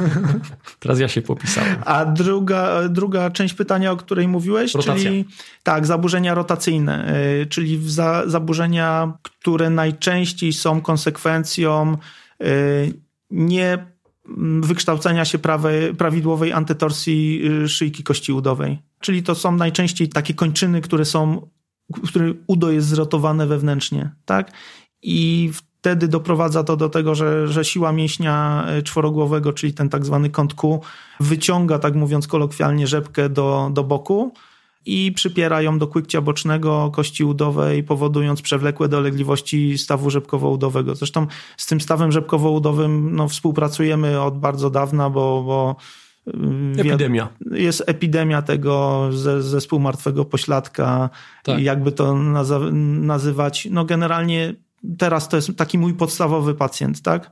[0.80, 1.76] Teraz ja się popisałem.
[1.84, 4.94] A druga, druga część pytania, o której mówiłeś, Rotacja.
[4.94, 5.24] czyli
[5.62, 11.96] tak, zaburzenia rotacyjne, y, czyli za, zaburzenia, które najczęściej są konsekwencją
[12.42, 13.90] y, nie
[14.60, 18.78] wykształcenia się prawej, prawidłowej antytorsji y, szyjki kości udowej.
[19.00, 21.48] Czyli to są najczęściej takie kończyny, które są,
[22.04, 24.52] w których udo jest zrotowane wewnętrznie, tak?
[25.02, 30.06] I wtedy doprowadza to do tego, że, że siła mięśnia y, czworogłowego, czyli ten tak
[30.06, 30.80] zwany kąt Q,
[31.20, 34.32] wyciąga, tak mówiąc kolokwialnie, rzepkę do, do boku,
[34.86, 40.94] i przypiera ją do kłykcia bocznego kości udowej, powodując przewlekłe dolegliwości stawu rzepkowo-udowego.
[40.94, 45.76] Zresztą z tym stawem rzepkowo-udowym no, współpracujemy od bardzo dawna, bo, bo
[46.76, 47.28] y, Epidemia.
[47.50, 51.10] Jest epidemia tego ze, zespół martwego pośladka,
[51.42, 51.60] tak.
[51.60, 52.14] jakby to
[53.00, 53.68] nazywać.
[53.70, 54.54] No generalnie
[54.98, 57.30] teraz to jest taki mój podstawowy pacjent, tak?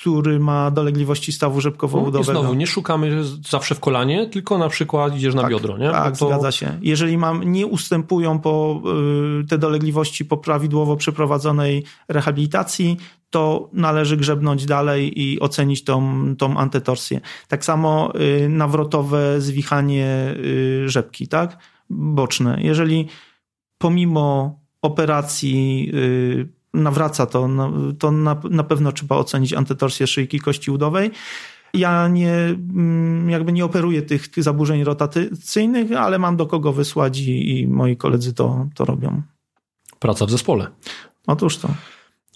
[0.00, 2.20] który ma dolegliwości stawu rzepkowo-udowego.
[2.20, 5.90] I znowu, nie szukamy zawsze w kolanie, tylko na przykład idziesz na tak, biodro, nie?
[5.90, 6.26] Tak, to...
[6.26, 6.78] zgadza się.
[6.82, 8.82] Jeżeli mam, nie ustępują po
[9.42, 12.96] y, te dolegliwości po prawidłowo przeprowadzonej rehabilitacji,
[13.30, 17.20] to należy grzebnąć dalej i ocenić tą, tą antetorsję.
[17.48, 21.58] Tak samo y, nawrotowe zwichanie y, rzepki, tak?
[21.90, 22.58] Boczne.
[22.62, 23.08] Jeżeli
[23.78, 25.92] pomimo operacji
[26.74, 31.10] nawraca to, no, to na, na pewno trzeba ocenić antytorsję szyjki kości udowej.
[31.74, 37.18] Ja nie, mm, jakby nie operuję tych, tych zaburzeń rotacyjnych, ale mam do kogo wysłać
[37.18, 39.22] i, i moi koledzy to, to robią.
[39.98, 40.66] Praca w zespole.
[41.26, 41.68] Otóż to.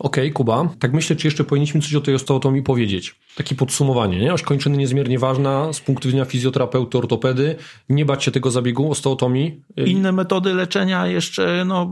[0.03, 0.69] Okej, okay, Kuba.
[0.79, 3.15] Tak myślę, czy jeszcze powinniśmy coś o tej osteotomii powiedzieć.
[3.37, 4.35] Takie podsumowanie, nie?
[4.35, 7.57] Oś kończyny niezmiernie ważna z punktu widzenia fizjoterapeuty, ortopedy.
[7.89, 9.63] Nie bać się tego zabiegu osteotomii.
[9.77, 11.91] Inne metody leczenia jeszcze no,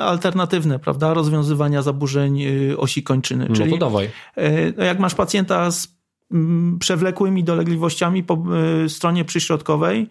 [0.00, 1.14] alternatywne, prawda?
[1.14, 3.48] Rozwiązywania zaburzeń y, osi kończyny.
[3.52, 4.06] Czyli, no to dawaj.
[4.38, 5.88] Y, no jak masz pacjenta z
[6.32, 8.42] mm, przewlekłymi dolegliwościami po
[8.84, 10.08] y, stronie przyśrodkowej,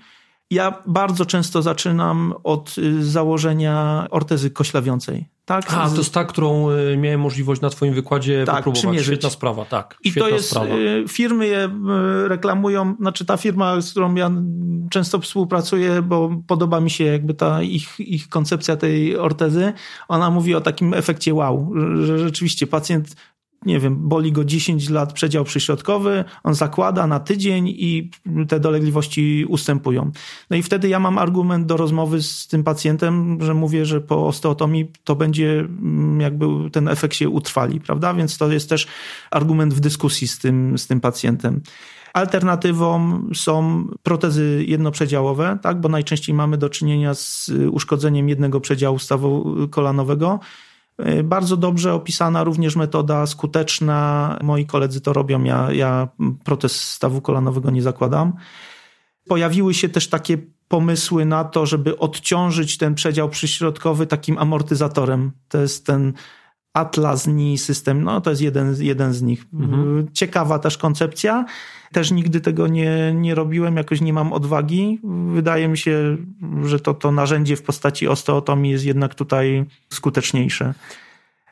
[0.51, 5.29] ja bardzo często zaczynam od założenia ortezy koślawiącej.
[5.45, 5.73] Tak?
[5.73, 8.79] A, to jest ta, którą y, miałem możliwość na twoim wykładzie tak, popróbować.
[8.79, 9.05] Przymierzyć.
[9.05, 9.97] Świetna sprawa, tak.
[10.03, 10.75] I to jest, sprawa.
[10.75, 14.31] Y, firmy je y, reklamują, znaczy ta firma, z którą ja
[14.89, 19.73] często współpracuję, bo podoba mi się jakby ta ich, ich koncepcja tej ortezy,
[20.07, 21.71] ona mówi o takim efekcie wow,
[22.03, 23.15] że rzeczywiście pacjent
[23.65, 28.09] nie wiem, boli go 10 lat przedział przyśrodkowy, on zakłada na tydzień i
[28.47, 30.11] te dolegliwości ustępują.
[30.49, 34.27] No i wtedy ja mam argument do rozmowy z tym pacjentem, że mówię, że po
[34.27, 38.13] osteotomii to będzie mm, jakby ten efekt się utrwali, prawda?
[38.13, 38.87] Więc to jest też
[39.31, 41.61] argument w dyskusji z tym, z tym pacjentem.
[42.13, 45.81] Alternatywą są protezy jednoprzedziałowe, tak?
[45.81, 50.39] bo najczęściej mamy do czynienia z uszkodzeniem jednego przedziału stawu kolanowego.
[50.99, 54.39] Y, bardzo dobrze opisana również metoda skuteczna.
[54.43, 56.07] Moi koledzy to robią, ja, ja
[56.43, 58.33] protez stawu kolanowego nie zakładam.
[59.27, 65.31] Pojawiły się też takie pomysły na to, żeby odciążyć ten przedział przyśrodkowy takim amortyzatorem.
[65.49, 66.13] To jest ten
[66.75, 69.45] Atlas NI system, no to jest jeden, jeden z nich.
[69.53, 70.07] Mhm.
[70.13, 71.45] Ciekawa też koncepcja.
[71.91, 74.99] Też nigdy tego nie, nie robiłem, jakoś nie mam odwagi.
[75.33, 76.17] Wydaje mi się,
[76.63, 80.73] że to, to narzędzie w postaci osteotomii jest jednak tutaj skuteczniejsze.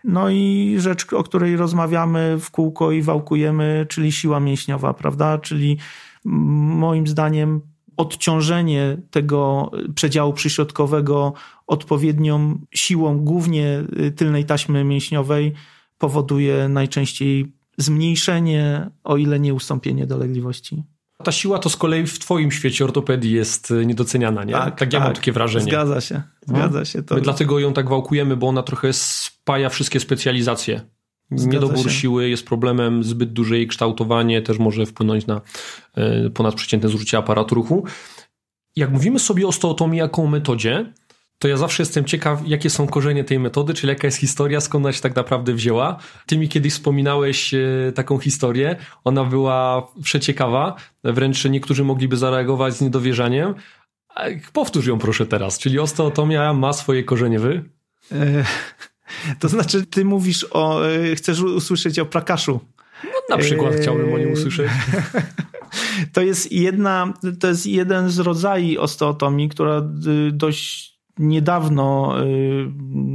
[0.03, 5.37] No i rzecz, o której rozmawiamy w kółko i wałkujemy, czyli siła mięśniowa, prawda?
[5.37, 5.77] Czyli
[6.25, 7.61] moim zdaniem
[7.97, 11.33] odciążenie tego przedziału przyśrodkowego
[11.67, 13.83] odpowiednią siłą, głównie
[14.15, 15.53] tylnej taśmy mięśniowej,
[15.97, 20.83] powoduje najczęściej zmniejszenie, o ile nie ustąpienie dolegliwości.
[21.23, 24.53] Ta siła to z kolei w twoim świecie ortopedii jest y, niedoceniana, nie?
[24.53, 25.65] Tak, tak ja tak, mam takie wrażenie.
[25.65, 26.55] Zgadza się, no.
[26.55, 27.03] zgadza się.
[27.03, 27.15] To...
[27.15, 30.81] My dlatego ją tak wałkujemy, bo ona trochę spaja wszystkie specjalizacje.
[31.31, 31.89] Zgadza Niedobór się.
[31.89, 35.41] siły jest problemem, zbyt duże jej kształtowanie też może wpłynąć na
[36.25, 37.85] y, ponadprzeciętne zużycie aparatu ruchu.
[38.75, 40.93] Jak mówimy sobie o osteotomii jako o metodzie,
[41.39, 44.85] to ja zawsze jestem ciekaw, jakie są korzenie tej metody, czyli jaka jest historia, skąd
[44.85, 45.99] ona się tak naprawdę wzięła.
[46.25, 52.81] Ty mi kiedyś wspominałeś e, taką historię, ona była przeciekawa, wręcz niektórzy mogliby zareagować z
[52.81, 53.55] niedowierzaniem.
[54.53, 57.63] Powtórz ją proszę teraz, czyli osteotomia ma swoje korzenie wy?
[59.39, 62.59] To znaczy, ty mówisz o, e, chcesz usłyszeć o prakaszu.
[63.03, 64.67] No, na przykład chciałbym o nim usłyszeć.
[66.13, 72.15] To jest jedna, to jest jeden z rodzajów osteotomii, która y, dość niedawno,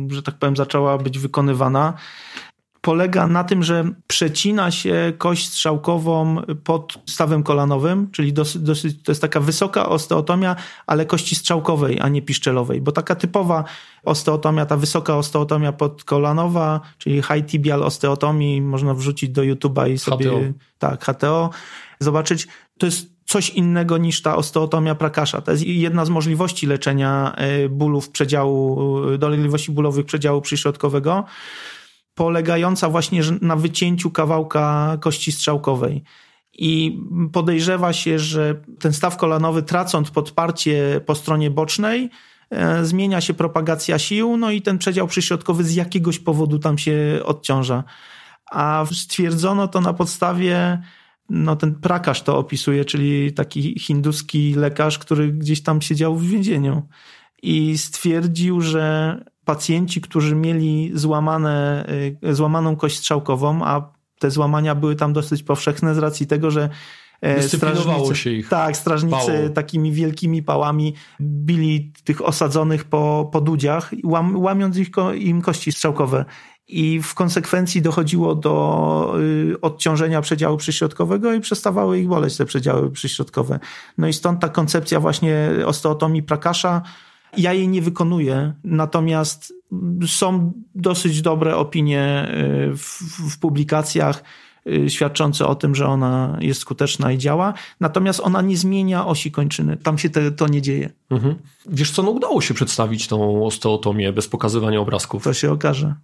[0.08, 1.94] y, że tak powiem, zaczęła być wykonywana,
[2.80, 9.12] polega na tym, że przecina się kość strzałkową pod stawem kolanowym, czyli dosyć, dosyć, to
[9.12, 13.64] jest taka wysoka osteotomia, ale kości strzałkowej, a nie piszczelowej, bo taka typowa
[14.04, 20.30] osteotomia, ta wysoka osteotomia podkolanowa, czyli high tibial osteotomii, można wrzucić do YouTube'a i sobie...
[20.30, 20.40] HTO.
[20.78, 21.50] Tak, HTO.
[22.00, 25.40] Zobaczyć, to jest coś innego niż ta osteotomia prakasza.
[25.40, 31.24] To jest jedna z możliwości leczenia e, bólów przedziału, e, dolegliwości bólowych przedziału przyśrodkowego,
[32.18, 36.02] polegająca właśnie na wycięciu kawałka kości strzałkowej.
[36.52, 37.00] I
[37.32, 42.10] podejrzewa się, że ten staw kolanowy, tracąc podparcie po stronie bocznej,
[42.50, 47.20] e, zmienia się propagacja sił, no i ten przedział przyśrodkowy z jakiegoś powodu tam się
[47.24, 47.84] odciąża.
[48.50, 50.82] A stwierdzono to na podstawie
[51.30, 56.82] no ten Prakasz to opisuje, czyli taki hinduski lekarz, który gdzieś tam siedział w więzieniu
[57.42, 59.16] i stwierdził, że
[59.48, 61.86] pacjenci, którzy mieli złamane,
[62.24, 66.68] y, złamaną kość strzałkową, a te złamania były tam dosyć powszechne z racji tego, że
[67.20, 68.48] E, Dyscyplinowało się ich.
[68.48, 69.48] Tak, strażnicy Bało.
[69.48, 76.24] takimi wielkimi pałami bili tych osadzonych po, po dudziach, łam, łamiąc ich, im kości strzałkowe.
[76.68, 82.90] I w konsekwencji dochodziło do y, odciążenia przedziału przyśrodkowego i przestawały ich boleć te przedziały
[82.90, 83.58] przyśrodkowe.
[83.98, 86.82] No i stąd ta koncepcja właśnie osteotomii Prakasza.
[87.36, 89.54] Ja jej nie wykonuję, natomiast
[90.06, 92.28] są dosyć dobre opinie
[92.72, 94.24] y, w, w publikacjach
[94.66, 97.54] y, świadczące o tym, że ona jest skuteczna i działa.
[97.80, 99.76] Natomiast ona nie zmienia osi kończyny.
[99.76, 100.90] Tam się te, to nie dzieje.
[101.10, 101.34] Mhm.
[101.66, 105.24] Wiesz co, no udało się przedstawić tą osteotomię bez pokazywania obrazków.
[105.24, 105.94] To się okaże.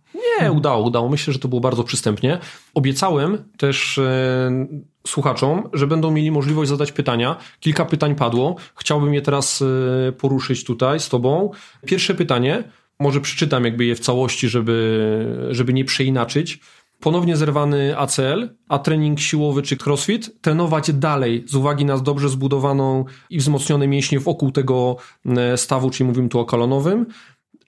[0.40, 1.08] Nie, udało, udało.
[1.08, 2.38] Myślę, że to było bardzo przystępnie.
[2.74, 4.66] Obiecałem też e,
[5.06, 7.36] słuchaczom, że będą mieli możliwość zadać pytania.
[7.60, 8.56] Kilka pytań padło.
[8.76, 9.62] Chciałbym je teraz
[10.08, 11.50] e, poruszyć tutaj z tobą.
[11.86, 12.64] Pierwsze pytanie,
[13.00, 16.60] może przeczytam jakby je w całości, żeby, żeby nie przeinaczyć.
[17.00, 23.04] Ponownie zerwany ACL, a trening siłowy czy crossfit trenować dalej z uwagi na dobrze zbudowaną
[23.30, 27.06] i wzmocnione mięśnie wokół tego e, stawu, czyli mówimy tu o kolonowym,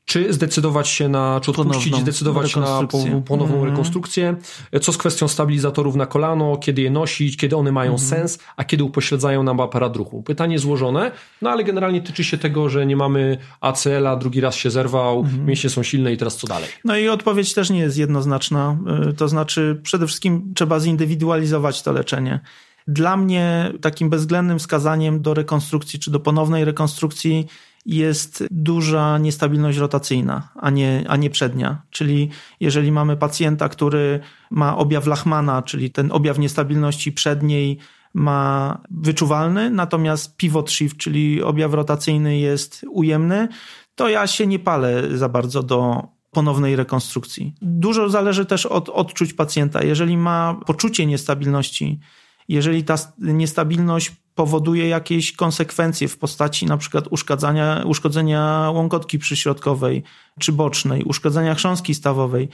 [0.07, 2.81] czy zdecydować się na, czy odpuścić, Ponowną zdecydować na
[3.27, 3.71] ponowną Mhm.
[3.71, 4.37] rekonstrukcję.
[4.83, 8.09] Co z kwestią stabilizatorów na kolano, kiedy je nosić, kiedy one mają Mhm.
[8.09, 10.23] sens, a kiedy upośledzają nam aparat ruchu.
[10.23, 14.71] Pytanie złożone, no ale generalnie tyczy się tego, że nie mamy ACL-a, drugi raz się
[14.71, 15.47] zerwał, Mhm.
[15.47, 16.69] mięśnie są silne i teraz co dalej?
[16.85, 18.77] No i odpowiedź też nie jest jednoznaczna.
[19.11, 22.41] Y, To znaczy, przede wszystkim trzeba zindywidualizować to leczenie.
[22.89, 27.47] Dla mnie takim bezwzględnym wskazaniem do rekonstrukcji czy do ponownej rekonstrukcji
[27.87, 31.83] jest duża niestabilność rotacyjna, a nie, a nie przednia.
[31.91, 34.21] Czyli jeżeli mamy pacjenta, który
[34.51, 37.79] ma objaw Lachmana, czyli ten objaw niestabilności przedniej
[38.15, 43.49] ma wyczuwalny, natomiast pivot shift, czyli objaw rotacyjny jest ujemny,
[43.95, 47.55] to ja się nie palę za bardzo do ponownej rekonstrukcji.
[47.63, 49.83] Dużo zależy też od odczuć pacjenta.
[49.85, 52.01] Jeżeli ma poczucie niestabilności,
[52.49, 60.03] jeżeli ta niestabilność powoduje jakieś konsekwencje w postaci na przykład uszkadzania, uszkodzenia łąkotki przyśrodkowej
[60.41, 62.49] czy bocznej, uszkodzenia chrząstki stawowej,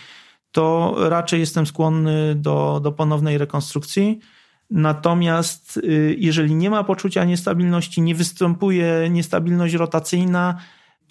[0.52, 4.18] to raczej jestem skłonny do, do ponownej rekonstrukcji.
[4.70, 10.58] Natomiast y, jeżeli nie ma poczucia niestabilności, nie występuje niestabilność rotacyjna,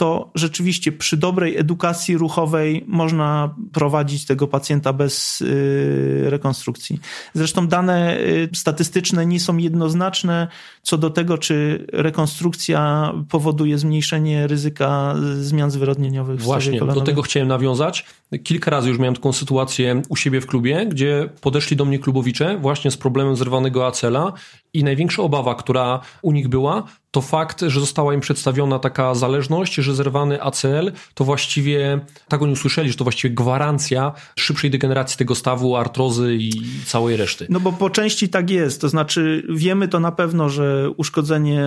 [0.02, 7.00] to rzeczywiście przy dobrej edukacji ruchowej można prowadzić tego pacjenta bez y, rekonstrukcji.
[7.34, 10.48] Zresztą dane y, statystyczne nie są jednoznaczne
[10.84, 17.48] co do tego, czy rekonstrukcja powoduje zmniejszenie ryzyka zmian zwyrodnieniowych w Właśnie, do tego chciałem
[17.48, 18.06] nawiązać.
[18.44, 22.58] Kilka razy już miałem taką sytuację u siebie w klubie, gdzie podeszli do mnie klubowicze
[22.58, 24.34] właśnie z problemem zerwanego acela
[24.74, 29.76] i największa obawa, która u nich była, to fakt, że została im przedstawiona taka zależność,
[29.76, 35.36] że zerwany ACL to właściwie, tak oni usłyszeli, że to właściwie gwarancja szybszej degeneracji tego
[35.36, 36.52] stawu, artrozy i
[36.86, 37.48] całej reszty.
[37.50, 38.82] No bo po części tak jest.
[38.82, 41.64] To znaczy, wiemy to na pewno, że uszkodzenie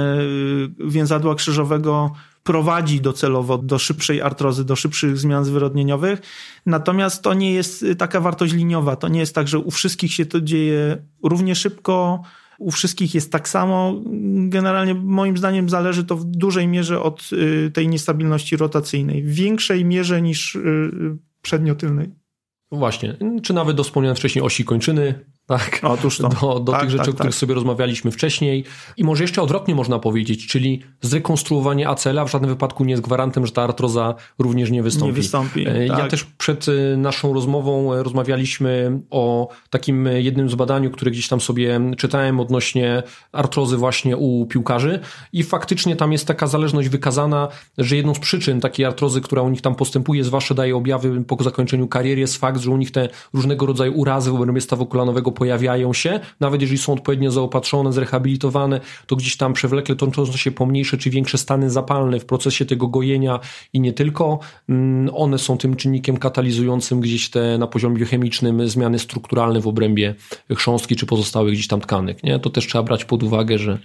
[0.80, 2.12] y, więzadła krzyżowego
[2.42, 6.20] prowadzi docelowo do szybszej artrozy, do szybszych zmian zwyrodnieniowych.
[6.66, 8.96] Natomiast to nie jest y, taka wartość liniowa.
[8.96, 12.22] To nie jest tak, że u wszystkich się to dzieje równie szybko.
[12.58, 14.02] U wszystkich jest tak samo.
[14.48, 19.22] Generalnie, moim zdaniem, zależy to w dużej mierze od y, tej niestabilności rotacyjnej.
[19.22, 20.90] W większej mierze niż y,
[21.42, 22.10] przedniotylnej.
[22.72, 25.80] No Właśnie, czy nawet do wspomnianej wcześniej osi kończyny, tak?
[25.82, 26.28] Otóż to.
[26.28, 27.40] Do, do Tak, tych rzeczy, tak, o których tak.
[27.40, 28.64] sobie rozmawialiśmy wcześniej.
[28.96, 33.46] I może jeszcze odwrotnie można powiedzieć, czyli zrekonstruowanie ACL-a w żadnym wypadku nie jest gwarantem,
[33.46, 35.06] że ta artroza również nie wystąpi.
[35.06, 36.10] Nie wystąpi, E, Ja tak.
[36.10, 41.40] też przed e, naszą rozmową e, rozmawialiśmy o takim jednym z badaniu, które gdzieś tam
[41.40, 43.02] sobie czytałem odnośnie
[43.32, 45.00] artrozy właśnie u piłkarzy
[45.32, 49.48] i faktycznie tam jest taka zależność wykazana, że jedną z przyczyn takiej artrozy, która u
[49.48, 53.08] nich tam postępuje, zwłaszcza daje objawy po zakończeniu kariery, jest fakt, że u nich te
[53.32, 58.80] różnego rodzaju urazy w obrębie stawu kolanowego pojawiają się, nawet jeżeli są odpowiednio zaopatrzone, zrehabilitowane,
[59.06, 63.40] to gdzieś tam przewlekle toczą się pomniejsze czy większe stany zapalne w procesie tego gojenia
[63.72, 64.38] i nie tylko.
[64.68, 70.14] Mm, One są tym czynnikiem katalizującym gdzieś te na poziomie biochemicznym zmiany strukturalne w obrębie
[70.56, 72.22] chrząstki czy pozostałych gdzieś tam tkanek.
[72.22, 72.38] Nie?
[72.38, 73.78] To też trzeba brać pod uwagę, że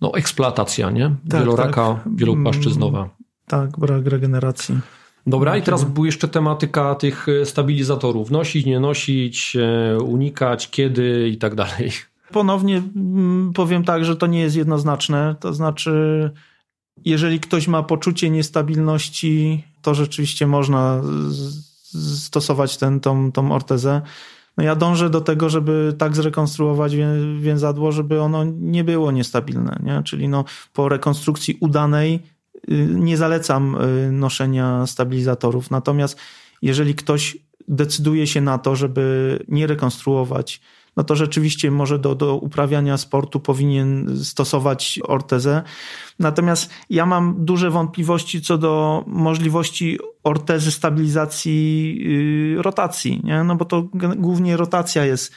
[0.00, 1.14] no, eksploatacja, nie?
[1.30, 2.16] Tak, Wieloraka, tak.
[2.16, 3.08] wielopłaszczyznowa.
[3.46, 4.74] Tak, brak regeneracji.
[5.26, 8.30] Dobra, i teraz był jeszcze tematyka tych e, stabilizatorów.
[8.30, 11.90] Nosić, nie nosić, e, unikać, kiedy i tak dalej.
[12.32, 15.36] Ponownie mm, powiem tak, że to nie jest jednoznaczne.
[15.40, 16.30] To znaczy,
[17.04, 21.02] jeżeli ktoś ma poczucie niestabilności, to rzeczywiście można
[22.18, 24.02] stosować ten, tą, tą ortezę.
[24.56, 29.78] No ja dążę do tego, żeby tak zrekonstruować wię- więzadło, żeby ono nie było niestabilne.
[29.82, 30.02] Nie?
[30.02, 32.20] Czyli no, po rekonstrukcji udanej
[32.88, 35.70] nie zalecam y, noszenia stabilizatorów.
[35.70, 36.18] Natomiast
[36.62, 37.36] jeżeli ktoś
[37.68, 40.60] decyduje się na to, żeby nie rekonstruować,
[40.96, 45.62] no to rzeczywiście może do, do uprawiania sportu powinien stosować ortezę.
[46.18, 51.98] Natomiast ja mam duże wątpliwości co do możliwości ortezy stabilizacji
[52.54, 53.44] yy, rotacji, nie?
[53.44, 55.32] no bo to głównie rotacja jest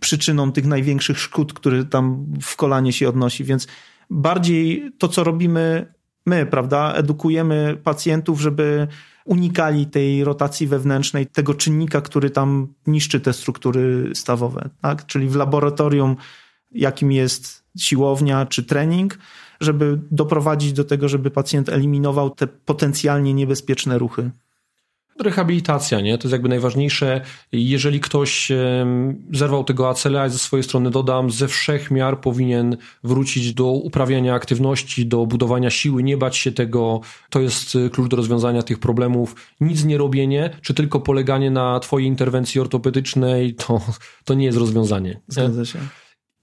[0.00, 3.66] przyczyną tych największych szkód, które tam w kolanie się odnosi, więc
[4.10, 5.94] bardziej to, co robimy
[6.26, 8.88] my, prawda, edukujemy pacjentów, żeby
[9.24, 15.06] unikali tej rotacji wewnętrznej, tego czynnika, który tam niszczy te struktury stawowe, tak?
[15.06, 16.16] Czyli w laboratorium,
[16.72, 19.18] jakim jest siłownia czy trening,
[19.60, 24.30] żeby doprowadzić do tego, żeby pacjent eliminował te potencjalnie niebezpieczne ruchy
[25.22, 26.18] rehabilitacja, nie?
[26.18, 27.20] To jest jakby najważniejsze.
[27.52, 28.52] Jeżeli ktoś
[29.32, 35.06] zerwał tego acela, ze swojej strony dodam, ze wszech miar powinien wrócić do uprawiania aktywności,
[35.06, 37.00] do budowania siły, nie bać się tego.
[37.30, 39.36] To jest y, klucz do rozwiązania tych problemów.
[39.60, 43.80] Nic nie robienie, czy tylko poleganie na twojej interwencji ortopedycznej, to,
[44.24, 45.20] to nie jest rozwiązanie.
[45.28, 45.78] Zgadza się.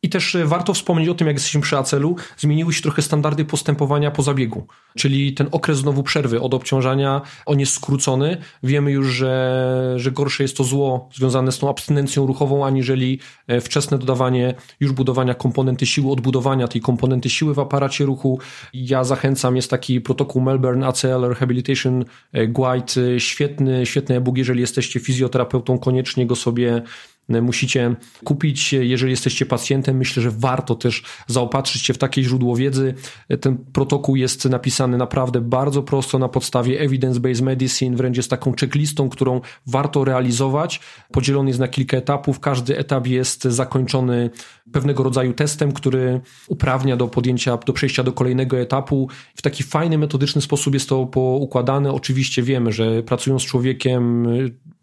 [0.03, 3.45] I też e, warto wspomnieć o tym, jak jesteśmy przy acelu, zmieniły się trochę standardy
[3.45, 4.67] postępowania po zabiegu.
[4.97, 8.37] Czyli ten okres znowu przerwy od obciążania, on jest skrócony.
[8.63, 13.61] Wiemy już, że, że gorsze jest to zło związane z tą abstynencją ruchową, aniżeli e,
[13.61, 18.39] wczesne dodawanie już budowania komponenty siły, odbudowania tej komponenty siły w aparacie ruchu.
[18.73, 24.99] Ja zachęcam, jest taki protokół Melbourne ACL Rehabilitation e, Guide, świetny, świetny e-book, jeżeli jesteście
[24.99, 26.81] fizjoterapeutą, koniecznie go sobie
[27.29, 28.73] musicie kupić.
[28.73, 32.93] Jeżeli jesteście pacjentem, myślę, że warto też zaopatrzyć się w takie źródło wiedzy.
[33.41, 39.09] Ten protokół jest napisany naprawdę bardzo prosto na podstawie evidence-based medicine, wręcz jest taką checklistą,
[39.09, 40.79] którą warto realizować.
[41.11, 42.39] Podzielony jest na kilka etapów.
[42.39, 44.29] Każdy etap jest zakończony
[44.71, 49.09] pewnego rodzaju testem, który uprawnia do podjęcia, do przejścia do kolejnego etapu.
[49.35, 51.91] W taki fajny, metodyczny sposób jest to poukładane.
[51.91, 54.27] Oczywiście wiemy, że pracując z człowiekiem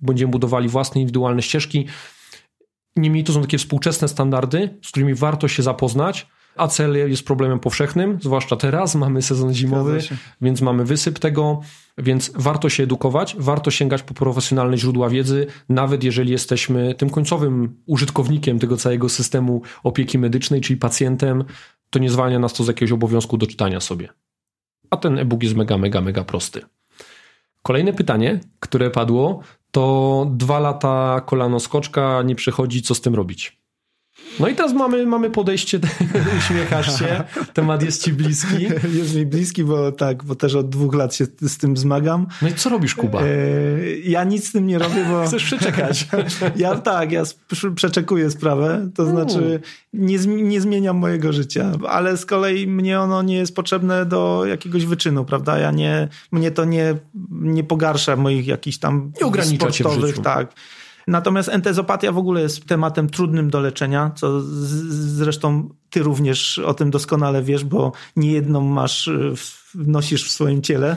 [0.01, 1.87] będziemy budowali własne indywidualne ścieżki.
[2.97, 6.27] Niemniej to są takie współczesne standardy, z którymi warto się zapoznać.
[6.57, 9.99] ACL jest problemem powszechnym, zwłaszcza teraz mamy sezon zimowy,
[10.41, 11.61] więc mamy wysyp tego,
[11.99, 17.77] więc warto się edukować, warto sięgać po profesjonalne źródła wiedzy, nawet jeżeli jesteśmy tym końcowym
[17.87, 21.45] użytkownikiem tego całego systemu opieki medycznej, czyli pacjentem,
[21.91, 24.09] to nie zwalnia nas to z jakiegoś obowiązku do czytania sobie.
[24.91, 26.61] A ten e-book jest mega, mega, mega prosty.
[27.63, 33.60] Kolejne pytanie, które padło, to dwa lata kolano skoczka nie przechodzi, co z tym robić?
[34.41, 35.81] No i teraz mamy, mamy podejście,
[36.39, 38.63] uśmiechasz się, temat jest ci bliski.
[38.99, 42.27] Jest mi bliski, bo tak, bo też od dwóch lat się z tym zmagam.
[42.43, 43.23] No i co robisz, Kuba?
[43.23, 43.27] E,
[44.05, 45.27] ja nic z tym nie robię, bo...
[45.27, 46.07] Chcesz przeczekać.
[46.57, 47.23] Ja tak, ja
[47.75, 49.61] przeczekuję sprawę, to znaczy
[49.93, 54.87] nie, nie zmieniam mojego życia, ale z kolei mnie ono nie jest potrzebne do jakiegoś
[54.87, 55.59] wyczynu, prawda?
[55.59, 56.95] Ja nie, mnie to nie,
[57.31, 60.55] nie pogarsza moich jakichś tam nie ogranicza sportowych, tak
[61.11, 66.91] Natomiast entezopatia w ogóle jest tematem trudnym do leczenia, co zresztą ty również o tym
[66.91, 69.11] doskonale wiesz, bo niejedną masz,
[69.75, 70.97] nosisz w swoim ciele.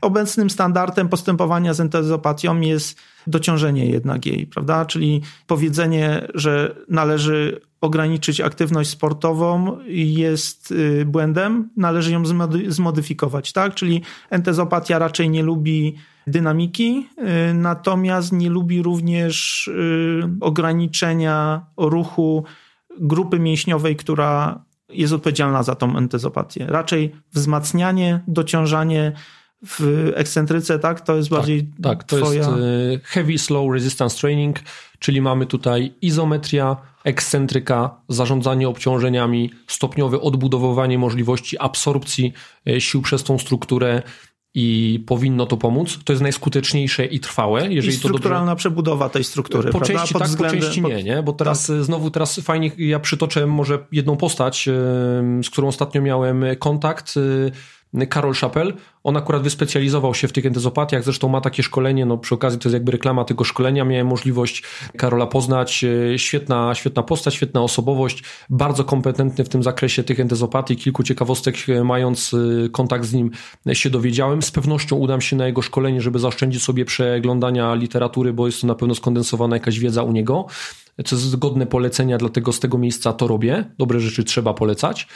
[0.00, 4.84] Obecnym standardem postępowania z entezopatią jest dociążenie jednak jej, prawda?
[4.84, 12.22] Czyli powiedzenie, że należy ograniczyć aktywność sportową jest y, błędem, należy ją
[12.68, 13.74] zmodyfikować, tak?
[13.74, 15.94] Czyli entezopatia raczej nie lubi
[16.26, 17.08] dynamiki,
[17.50, 22.44] y, natomiast nie lubi również y, ograniczenia ruchu
[23.00, 26.66] grupy mięśniowej, która jest odpowiedzialna za tą entezopatię.
[26.68, 29.12] Raczej wzmacnianie, dociążanie
[29.66, 31.00] w ekscentryce, tak?
[31.00, 32.38] To jest tak, bardziej Tak, to twoja...
[32.38, 32.50] jest
[33.04, 34.56] heavy slow resistance training,
[34.98, 42.32] czyli mamy tutaj izometria, ekscentryka, zarządzanie obciążeniami, stopniowe odbudowywanie możliwości absorpcji
[42.68, 44.02] y, sił przez tą strukturę,
[44.58, 45.98] i powinno to pomóc.
[46.04, 47.72] To jest najskuteczniejsze i trwałe.
[47.72, 48.60] Jeżeli I strukturalna to dobrze...
[48.60, 49.70] przebudowa tej struktury.
[49.70, 50.60] Po części tak, względem...
[50.60, 51.22] po części nie, nie?
[51.22, 51.84] Bo teraz tak.
[51.84, 54.68] znowu teraz fajnie ja przytoczę może jedną postać,
[55.42, 57.14] z którą ostatnio miałem kontakt
[58.08, 58.74] Karol Szapel.
[59.04, 62.68] On akurat wyspecjalizował się w tych entezopatiach, zresztą ma takie szkolenie, no przy okazji to
[62.68, 64.62] jest jakby reklama tego szkolenia, miałem możliwość
[64.96, 70.76] Karola poznać, e, świetna, świetna postać, świetna osobowość, bardzo kompetentny w tym zakresie tych entezopatii,
[70.76, 73.30] kilku ciekawostek e, mając e, kontakt z nim
[73.72, 78.46] się dowiedziałem, z pewnością udam się na jego szkolenie, żeby zaoszczędzić sobie przeglądania literatury, bo
[78.46, 80.46] jest to na pewno skondensowana jakaś wiedza u niego,
[81.04, 85.08] co jest godne polecenia, dlatego z tego miejsca to robię, dobre rzeczy trzeba polecać.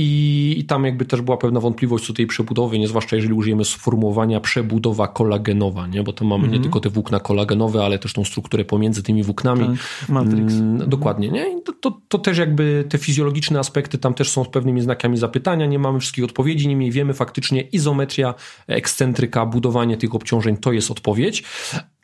[0.00, 4.40] I, tam jakby też była pewna wątpliwość co tej przebudowy, nie zwłaszcza jeżeli użyjemy sformułowania
[4.40, 6.02] przebudowa kolagenowa, nie?
[6.02, 6.52] bo tam mamy mm -hmm.
[6.52, 6.62] nie mhm.
[6.62, 9.66] tylko te włókna kolagenowe, ale też tą strukturę pomiędzy tymi włóknami.
[9.66, 10.54] Tak, matrix.
[10.54, 11.28] Mm, dokładnie.
[11.28, 11.58] Nie?
[11.58, 15.16] I to, to, to, też jakby te fizjologiczne aspekty tam też są z pewnymi znakami
[15.16, 18.34] zapytania, nie mamy wszystkich odpowiedzi, niemniej wiemy faktycznie izometria,
[18.66, 21.44] ekscentryka, budowanie tych obciążeń to jest odpowiedź,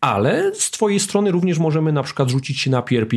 [0.01, 3.16] ale z twojej strony również możemy na przykład rzucić się na PRP,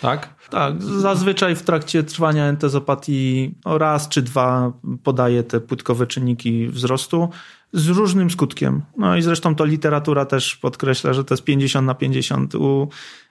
[0.00, 0.34] Tak?
[0.50, 4.72] Tak, zazwyczaj w trakcie trwania entezopatii raz czy dwa
[5.02, 7.28] podaje te płytkowe czynniki wzrostu
[7.72, 8.82] z różnym skutkiem.
[8.98, 12.54] No i zresztą to literatura też podkreśla, że to jest 50 na 50.
[12.54, 12.88] U,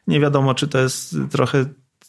[0.08, 1.66] nie wiadomo, czy to jest trochę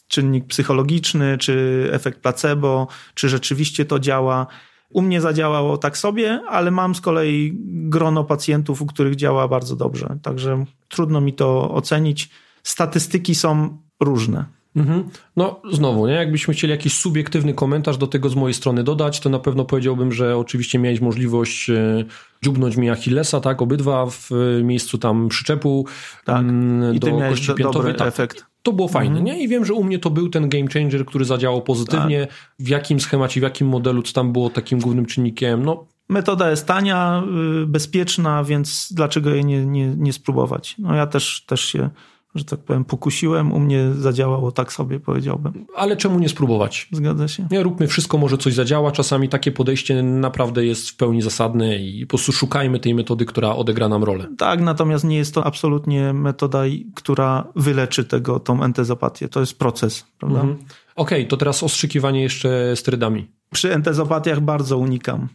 [0.07, 4.47] czynnik psychologiczny, czy efekt placebo, czy rzeczywiście to działa.
[4.89, 9.75] U mnie zadziałało tak sobie, ale mam z kolei grono pacjentów, u których działa bardzo
[9.75, 10.17] dobrze.
[10.21, 12.29] Także trudno mi to ocenić.
[12.63, 14.45] Statystyki są różne.
[14.75, 15.03] Mhm.
[15.35, 16.13] No znowu, nie?
[16.13, 20.11] jakbyśmy chcieli jakiś subiektywny komentarz do tego z mojej strony dodać, to na pewno powiedziałbym,
[20.11, 22.03] że oczywiście miałeś możliwość e,
[22.43, 25.85] dziubnąć mi Achillesa, tak, obydwa w e, miejscu tam przyczepu
[26.25, 26.39] tak.
[26.39, 27.95] Mm, I do kości do, piętowej.
[27.95, 28.45] Tak, efekt.
[28.63, 29.25] to było fajne, Mhm.
[29.25, 29.43] nie?
[29.43, 32.27] I wiem, że u mnie to był ten game changer, który zadziałał pozytywnie.
[32.59, 36.67] W jakim schemacie, w jakim modelu, co tam było takim głównym czynnikiem, no Metoda jest
[36.67, 37.23] tania,
[37.63, 40.75] y, bezpieczna, więc dlaczego jej nie, nie, nie spróbować?
[40.79, 41.89] No ja też, też się,
[42.35, 43.51] że tak powiem, pokusiłem.
[43.51, 45.65] U mnie zadziałało tak sobie, powiedziałbym.
[45.75, 46.87] ale czemu nie spróbować?
[46.91, 47.47] Zgadza się?
[47.51, 48.91] Nie, róbmy wszystko, może coś zadziała.
[48.91, 53.55] Czasami takie podejście naprawdę jest w pełni zasadne i po prostu szukajmy tej metody, która
[53.55, 54.27] odegra nam rolę.
[54.37, 56.63] Tak, natomiast nie jest to absolutnie metoda,
[56.95, 59.27] która wyleczy tego, tą entezopatię.
[59.27, 60.41] To jest proces, prawda?
[60.41, 60.57] Mhm.
[60.95, 63.27] Okej, to teraz ostrzykiwanie jeszcze sterydami.
[63.53, 65.27] Przy entezopatiach bardzo unikam.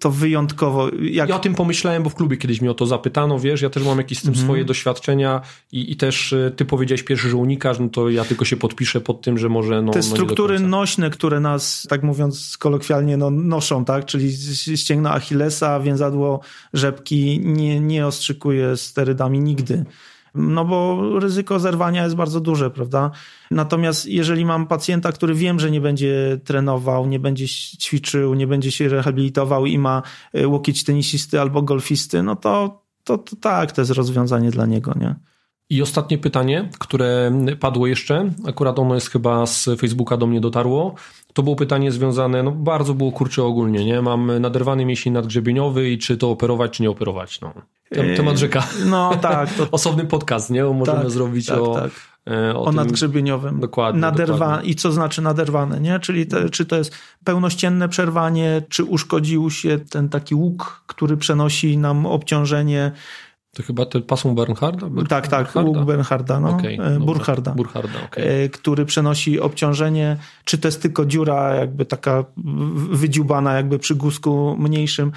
[0.00, 0.88] To wyjątkowo.
[1.02, 1.28] Jak...
[1.28, 3.84] Ja o tym pomyślałem, bo w klubie kiedyś mnie o to zapytano, wiesz, ja też
[3.84, 4.46] mam jakieś z tym Mhm.
[4.46, 5.40] swoje doświadczenia
[5.72, 9.00] i, i też y, ty powiedziałeś pierwszy, że unikasz, no to ja tylko się podpiszę
[9.00, 13.30] pod tym, że może no, Te no struktury nośne, które nas, tak mówiąc kolokwialnie, no,
[13.30, 14.04] noszą, tak?
[14.04, 14.32] czyli
[14.76, 16.40] ścięgno Achillesa, więzadło
[16.72, 19.84] rzepki, nie, nie ostrzykuje sterydami nigdy.
[20.34, 23.10] No bo ryzyko zerwania jest bardzo duże, prawda?
[23.50, 28.70] Natomiast jeżeli mam pacjenta, który wiem, że nie będzie trenował, nie będzie ćwiczył, nie będzie
[28.70, 30.02] się rehabilitował i ma
[30.38, 34.94] y, łokieć tenisisty albo golfisty, no to, to, to tak, to jest rozwiązanie dla niego,
[35.00, 35.14] nie?
[35.74, 40.94] I ostatnie pytanie, które padło jeszcze, akurat ono jest chyba z Facebooka do mnie dotarło.
[41.32, 44.02] To było pytanie związane, no bardzo było kurcze ogólnie, nie?
[44.02, 47.52] Mam naderwany mięsień nadgrzebieniowy i czy to operować, czy nie operować, no.
[47.94, 48.66] Tem- Temat rzeka.
[48.86, 50.64] No tak, to Osobny podcast, nie?
[50.64, 51.90] Możemy Tak, zrobić tak, o, tak.
[52.30, 52.74] e, o, o tym.
[52.74, 53.60] nadgrzebieniowym.
[53.60, 54.38] Dokładnie, Naderwa...
[54.38, 54.70] dokładnie.
[54.70, 56.00] I co znaczy naderwane, nie?
[56.00, 56.94] Czyli te, czy to jest
[57.24, 62.92] pełnościenne przerwanie, czy uszkodził się ten taki łuk, który przenosi nam obciążenie.
[63.54, 64.86] To chyba ten pasmo Bernharda?
[64.86, 65.78] Ber- tak, tak, Bernharda?
[65.78, 66.98] łuk Bernharda, no, Okej, e, dobra.
[67.00, 67.50] Burcharda.
[67.50, 68.44] Burcharda, okej.
[68.44, 72.24] e, który przenosi obciążenie, czy to jest tylko dziura jakby taka
[72.90, 75.12] wydziubana jakby przy guzku mniejszym.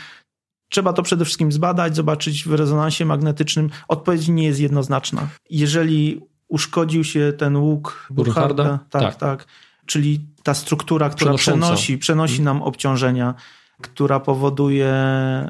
[0.70, 3.70] Trzeba to przede wszystkim zbadać, zobaczyć w rezonansie magnetycznym.
[3.88, 5.28] Odpowiedź nie jest jednoznaczna.
[5.50, 8.08] Jeżeli uszkodził się ten łuk?
[8.10, 9.16] Burcharda, tak, Tak.
[9.16, 9.46] tak,
[9.86, 13.34] czyli ta struktura, która przenosi, przenosi nam obciążenia,
[13.82, 14.94] która powoduje,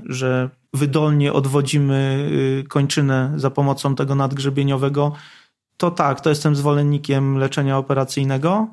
[0.05, 2.27] że wydolnie odwodzimy
[2.61, 5.11] y, kończynę za pomocą tego nadgrzebieniowego,
[5.77, 8.67] to tak, to jestem zwolennikiem leczenia operacyjnego.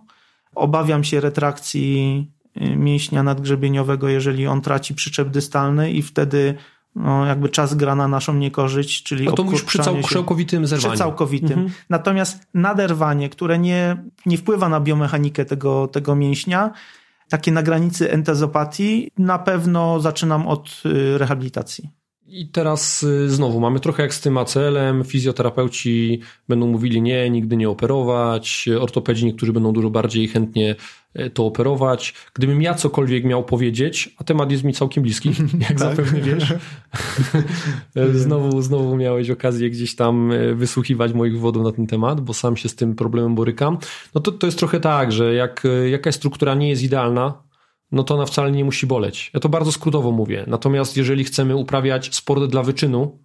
[0.54, 2.26] Obawiam się retrakcji
[2.62, 6.54] y, mięśnia nadgrzebieniowego, jeżeli on traci przyczep dystalny i wtedy
[6.96, 10.90] no, jakby czas gra na naszą niekorzyść, czyli No to mówisz przy cał- całkowitym zerwaniu.
[10.92, 11.52] przy całkowitym.
[11.52, 11.70] Mhm.
[11.90, 13.96] Natomiast naderwanie, które nie,
[14.26, 16.70] nie wpływa na biomechanikę tego, tego mięśnia,
[17.28, 21.90] takie na granicy entezopatii, na pewno zaczynam od y, rehabilitacji.
[22.26, 25.04] I teraz y, znowu mamy trochę jak z tym ACL-em.
[25.04, 28.68] Fizjoterapeuci będą mówili nie, nigdy nie operować.
[28.80, 30.76] Ortopedzi niektórzy będą dużo bardziej chętnie
[31.34, 32.14] to operować.
[32.34, 35.32] Gdybym ja cokolwiek miał powiedzieć, a temat jest mi całkiem bliski,
[35.68, 36.54] jak zapewne wiesz.
[37.96, 42.34] E, znowu, znowu miałeś okazję gdzieś tam e, wysłuchiwać moich wywodów na ten temat, bo
[42.34, 43.78] sam się z tym problemem borykam.
[44.14, 47.42] No to, to jest trochę tak, że jak e, jakaś struktura nie jest idealna,
[47.92, 49.30] no to ona wcale nie musi boleć.
[49.34, 50.44] Ja to bardzo skrótowo mówię.
[50.46, 53.18] Natomiast jeżeli chcemy uprawiać sport dla wyczynu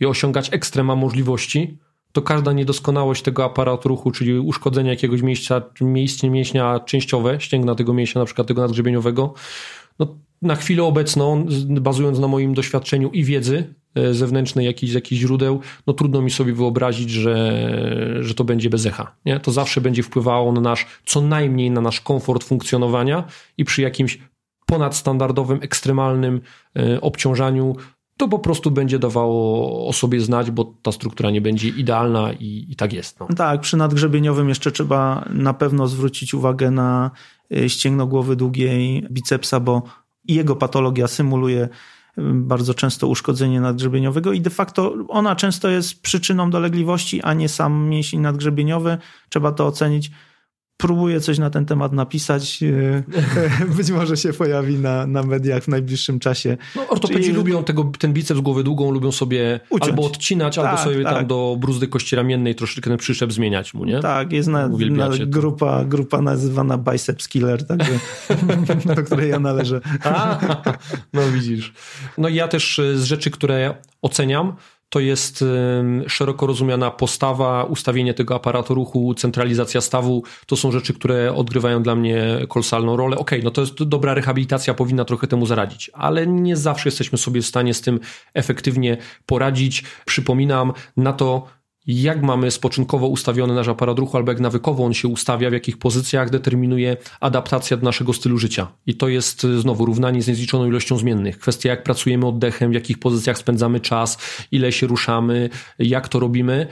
[0.00, 1.78] i osiągać ekstrema możliwości,
[2.16, 7.94] to każda niedoskonałość tego aparatu ruchu, czyli uszkodzenie jakiegoś miejsca, miejsce mięśnia częściowe, ścięgna tego
[7.94, 9.34] mięśnia, na przykład tego nadgrzebieniowego,
[9.98, 15.60] no na chwilę obecną, bazując na moim doświadczeniu i wiedzy e, zewnętrznej jakichś, jakichś źródeł,
[15.86, 17.66] no trudno mi sobie wyobrazić, że,
[18.20, 19.16] że to będzie bez echa.
[19.24, 19.40] Nie?
[19.40, 23.24] To zawsze będzie wpływało na nasz, co najmniej na nasz komfort funkcjonowania
[23.58, 24.18] i przy jakimś
[24.66, 26.40] ponadstandardowym, ekstremalnym
[26.76, 27.76] e, obciążaniu
[28.16, 32.66] to po prostu będzie dawało o sobie znać, bo ta struktura nie będzie idealna i,
[32.68, 33.20] i tak jest.
[33.20, 33.26] No.
[33.36, 37.10] Tak, przy nadgrzebieniowym jeszcze trzeba na pewno zwrócić uwagę na
[37.52, 39.82] y, ścięgno głowy długiej, bicepsa, bo
[40.24, 41.68] jego patologia symuluje y,
[42.24, 47.88] bardzo często uszkodzenie nadgrzebieniowego i de facto ona często jest przyczyną dolegliwości, a nie sam
[47.88, 48.98] mięsień nadgrzebieniowy.
[49.28, 50.10] Trzeba to ocenić.
[50.76, 52.62] Próbuję coś na ten temat napisać.
[52.62, 56.56] E, być może się pojawi na, na mediach w najbliższym czasie.
[56.76, 57.34] No, ortopedzi Czyli...
[57.34, 59.90] lubią tego, ten biceps głowę długą, lubią sobie Uciąć.
[59.90, 61.14] albo odcinać, tak, albo sobie tak.
[61.14, 64.00] tam do bruzdy kości ramiennej troszeczkę ten przyszep zmieniać mu, nie?
[64.00, 67.92] Tak, jest na, na grupa, grupa nazywana Biceps Killer, także,
[68.96, 69.80] do której ja należę.
[70.04, 70.38] A,
[71.12, 71.72] no widzisz.
[72.18, 74.56] No ja też z rzeczy, które oceniam,
[74.88, 75.44] to jest
[76.06, 80.22] szeroko rozumiana postawa, ustawienie tego aparatu ruchu, centralizacja stawu.
[80.46, 83.18] To są rzeczy, które odgrywają dla mnie kolosalną rolę.
[83.18, 87.18] Okej, okay, no to jest dobra rehabilitacja, powinna trochę temu zaradzić, ale nie zawsze jesteśmy
[87.18, 88.00] sobie w stanie z tym
[88.34, 89.84] efektywnie poradzić.
[90.04, 91.46] Przypominam, na to
[91.86, 95.78] jak mamy spoczynkowo ustawiony nasz aparat ruchu, albo jak nawykowo on się ustawia, w jakich
[95.78, 98.72] pozycjach determinuje adaptacja do naszego stylu życia.
[98.86, 101.38] I to jest y, znowu równanie z niezliczoną ilością zmiennych.
[101.38, 104.18] Kwestia, jak pracujemy oddechem, w jakich pozycjach spędzamy czas,
[104.52, 106.66] ile się ruszamy, jak to robimy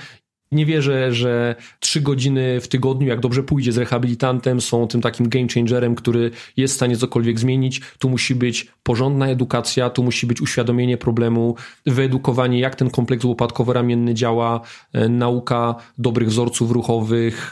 [0.55, 5.29] nie wierzę, że trzy godziny w tygodniu, jak dobrze pójdzie z rehabilitantem, są tym takim
[5.29, 7.81] game changerem, który jest w stanie cokolwiek zmienić.
[7.99, 14.15] Tu musi być porządna edukacja, tu musi być uświadomienie problemu, wyedukowanie, jak ten kompleks łopatkowo-ramienny
[14.15, 14.61] działa,
[14.93, 17.51] e, nauka dobrych wzorców ruchowych,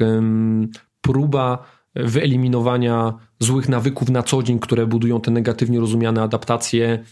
[1.00, 7.04] próba wyeliminowania złych nawyków na co dzień, które budują te negatywnie rozumiane adaptacje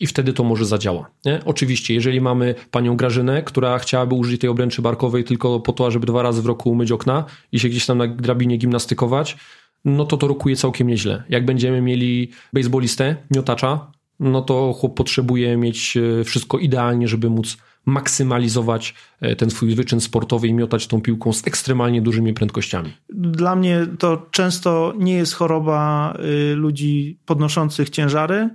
[0.00, 1.10] i wtedy to może zadziała.
[1.24, 1.40] Nie?
[1.44, 6.06] Oczywiście, jeżeli mamy panią Grażynę, która chciałaby użyć tej obręczy barkowej tylko po to, żeby
[6.06, 9.36] dwa razy w roku umyć okna i się gdzieś tam na drabinie gimnastykować,
[9.84, 11.22] no to to rokuje całkiem nieźle.
[11.28, 13.90] Jak będziemy mieli baseballistę, miotacza,
[14.20, 20.00] no to chłop potrzebuje mieć e, wszystko idealnie, żeby móc maksymalizować e, ten swój wyczyn
[20.00, 22.92] sportowy i miotać tą piłką z ekstremalnie dużymi prędkościami.
[23.08, 26.14] Dla mnie to często nie jest choroba
[26.52, 28.50] y, ludzi podnoszących ciężary,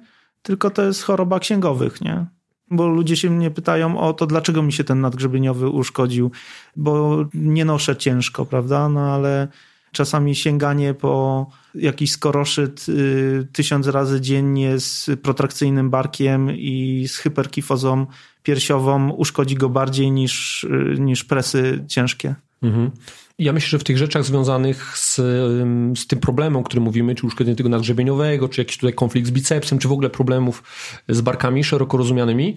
[0.46, 2.26] tylko to jest choroba księgowych, nie?
[2.72, 6.32] Bo ludzie się mnie pytają o to, dlaczego mi się ten nadgrzebieniowy uszkodził,
[6.76, 8.90] bo nie noszę ciężko, prawda?
[8.90, 9.48] No ale
[9.92, 18.06] czasami sięganie po jakiś skoroszyt y, tysiąc razy dziennie z protrakcyjnym barkiem i z hyperkifozą
[18.44, 22.36] piersiową uszkodzi go bardziej niż, y, niż presy ciężkie.
[22.64, 22.92] Mhm.
[23.40, 25.16] Ja myślę, że w tych rzeczach związanych z,
[26.00, 29.32] z tym problemem, o którym mówimy, czy uszkodzenie tego nadgrzebieniowego, czy jakiś tutaj konflikt z
[29.32, 30.64] bicepsem, czy w ogóle problemów
[31.10, 32.56] z barkami szeroko rozumianymi,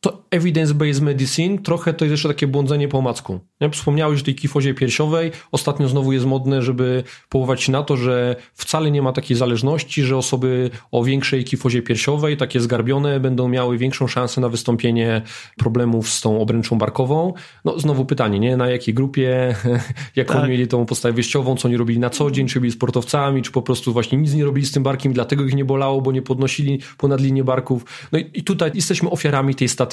[0.00, 3.40] to evidence-based medicine trochę to jest jeszcze takie błądzenie po omacku.
[3.60, 5.30] Ja wspomniałeś o tej kifozie piersiowej.
[5.52, 10.02] Ostatnio znowu jest modne, żeby połować się na to, że wcale nie ma takiej zależności,
[10.02, 15.22] że osoby o większej kifozie piersiowej, takie zgarbione, będą miały większą szansę na wystąpienie
[15.56, 17.32] problemów z tą obręczą barkową.
[17.64, 18.56] No znowu pytanie, nie?
[18.56, 19.54] Na jakiej grupie,
[20.16, 20.48] jaką tak.
[20.48, 23.62] mieli tą postawę wyjściową, co oni robili na co dzień, czy byli sportowcami, czy po
[23.62, 26.80] prostu właśnie nic nie robili z tym barkiem, dlatego ich nie bolało, bo nie podnosili
[26.98, 28.08] ponad linię barków.
[28.12, 29.89] No i, i tutaj jesteśmy ofiarami tej statystyki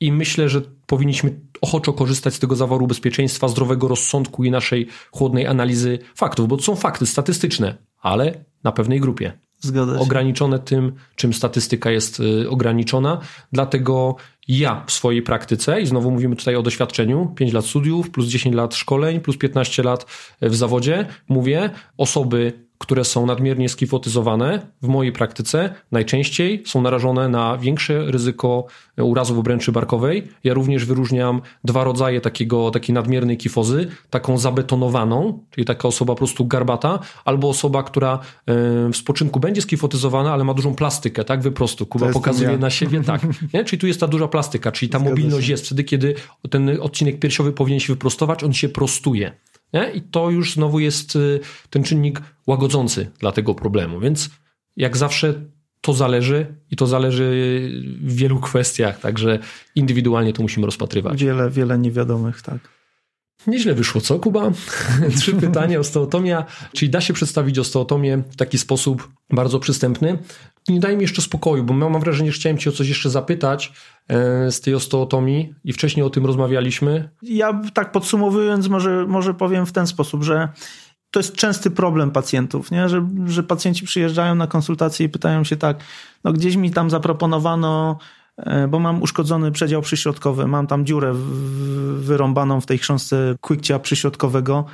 [0.00, 5.46] i myślę, że powinniśmy ochoczo korzystać z tego zaworu bezpieczeństwa, zdrowego rozsądku i naszej chłodnej
[5.46, 9.32] analizy faktów, bo to są fakty statystyczne, ale na pewnej grupie.
[9.60, 10.00] Zgadza się.
[10.00, 13.20] Ograniczone tym, czym statystyka jest y, ograniczona.
[13.52, 14.16] Dlatego
[14.48, 18.54] ja w swojej praktyce, i znowu mówimy tutaj o doświadczeniu, 5 lat studiów, plus 10
[18.54, 20.06] lat szkoleń, plus 15 lat
[20.42, 22.52] w zawodzie, mówię, osoby
[22.84, 28.66] które są nadmiernie skifotyzowane w mojej praktyce najczęściej są narażone na większe ryzyko
[28.96, 30.28] urazów obręczy barkowej.
[30.44, 36.18] Ja również wyróżniam dwa rodzaje takiego, takiej nadmiernej kifozy, taką zabetonowaną, czyli taka osoba po
[36.18, 38.18] prostu garbata, albo osoba, która
[38.92, 41.86] w spoczynku będzie skifotyzowana, ale ma dużą plastykę, tak wyprostu.
[41.86, 42.58] Kuba pokazuje ja.
[42.58, 43.22] na siebie, tak.
[43.54, 43.64] Nie?
[43.64, 45.52] Czyli tu jest ta duża plastyka, czyli ta Zgadza mobilność się.
[45.52, 46.14] jest wtedy, kiedy
[46.50, 49.32] ten odcinek piersiowy powinien się wyprostować, on się prostuje.
[49.74, 49.90] Nie?
[49.90, 54.00] I to już znowu jest y, ten czynnik łagodzący dla tego problemu.
[54.00, 54.30] Więc
[54.76, 55.34] jak zawsze
[55.80, 57.24] to zależy i to zależy
[58.00, 59.38] w wielu kwestiach, także
[59.74, 61.24] indywidualnie to musimy rozpatrywać.
[61.24, 62.58] Wiele, wiele niewiadomych, tak.
[63.46, 64.50] Nieźle wyszło, co Kuba?
[65.18, 66.44] Trzy pytania osteotomia.
[66.72, 70.18] Czyli da się przedstawić osteotomię w taki sposób bardzo przystępny.
[70.68, 73.72] Nie daj mi jeszcze spokoju, bo mam wrażenie, że chciałem Cię o coś jeszcze zapytać
[74.08, 77.10] e, z tej osteotomii i wcześniej o tym rozmawialiśmy.
[77.22, 80.48] Ja tak podsumowując może, może powiem w ten sposób, że
[81.10, 82.88] to jest częsty problem pacjentów, nie?
[82.88, 85.76] Że, że pacjenci przyjeżdżają na konsultację i pytają się tak,
[86.24, 87.98] no gdzieś mi tam zaproponowano
[88.68, 91.12] bo mam uszkodzony przedział przyśrodkowy, mam tam dziurę
[91.96, 94.64] wyrąbaną w tej chrząstce quickcia przyśrodkowego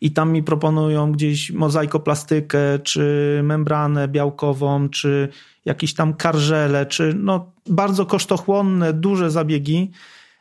[0.00, 5.28] i tam mi proponują gdzieś mozaikoplastykę, czy membranę białkową, czy
[5.64, 9.90] jakieś tam karżele, czy no bardzo kosztochłonne, duże zabiegi.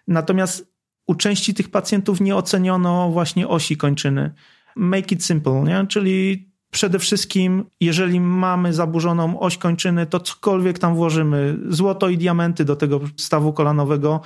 [0.08, 0.74] Natomiast
[1.08, 4.34] u części tych pacjentów nie oceniono właśnie osi kończyny.
[4.76, 5.88] Make it simple, nie?
[5.88, 12.65] czyli Przede wszystkim, jeżeli mamy zaburzoną oś kończyny, to cokolwiek tam włożymy, złoto i diamenty
[12.65, 14.22] do tego stawu kolanowego.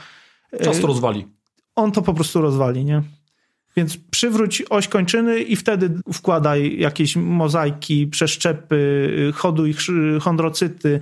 [0.63, 1.27] Czas to rozwali.
[1.75, 3.01] On to po prostu rozwali, nie?
[3.75, 9.75] Więc przywróć oś kończyny i wtedy wkładaj jakieś mozaiki, przeszczepy, hoduj
[10.21, 10.99] chondrocyty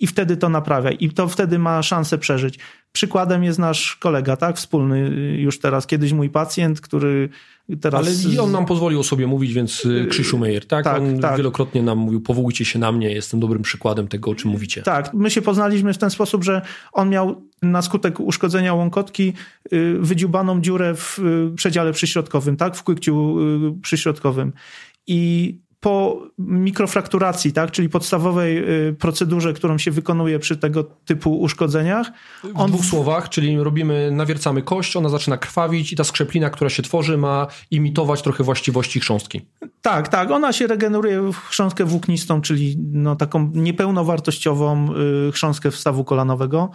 [0.00, 0.96] i wtedy to naprawiaj.
[1.00, 2.58] I to wtedy ma szansę przeżyć.
[2.94, 4.56] Przykładem jest nasz kolega, tak?
[4.56, 4.98] Wspólny
[5.38, 7.28] już teraz, kiedyś mój pacjent, który
[7.80, 8.06] teraz...
[8.06, 10.84] Ale on nam pozwolił o sobie mówić, więc y, Krzysiu Meyer, tak?
[10.84, 11.36] tak on tak.
[11.36, 14.82] wielokrotnie nam mówił, powołujcie się na mnie, jestem dobrym przykładem tego, o czym mówicie.
[14.82, 19.32] Tak, my się poznaliśmy w ten sposób, że on miał na skutek uszkodzenia łąkotki
[19.72, 22.76] y, wydziubaną dziurę w y, przedziale przyśrodkowym, tak?
[22.76, 23.36] W kłykciu
[23.82, 24.52] przyśrodkowym.
[25.06, 28.58] I po mikrofrakturacji, tak, czyli podstawowej
[28.88, 32.10] y, procedurze, którą się wykonuje przy tego typu uszkodzeniach.
[32.54, 32.68] On...
[32.68, 36.82] W dwóch słowach, czyli robimy, nawiercamy kość, ona zaczyna krwawić i ta skrzeplina, która się
[36.82, 39.40] tworzy, ma imitować trochę właściwości chrząstki.
[39.82, 40.30] Tak, tak.
[40.30, 44.88] Ona się regeneruje w chrząstkę włóknistą, czyli no, taką niepełnowartościową
[45.28, 46.70] y, chrząstkę wstawu kolanowego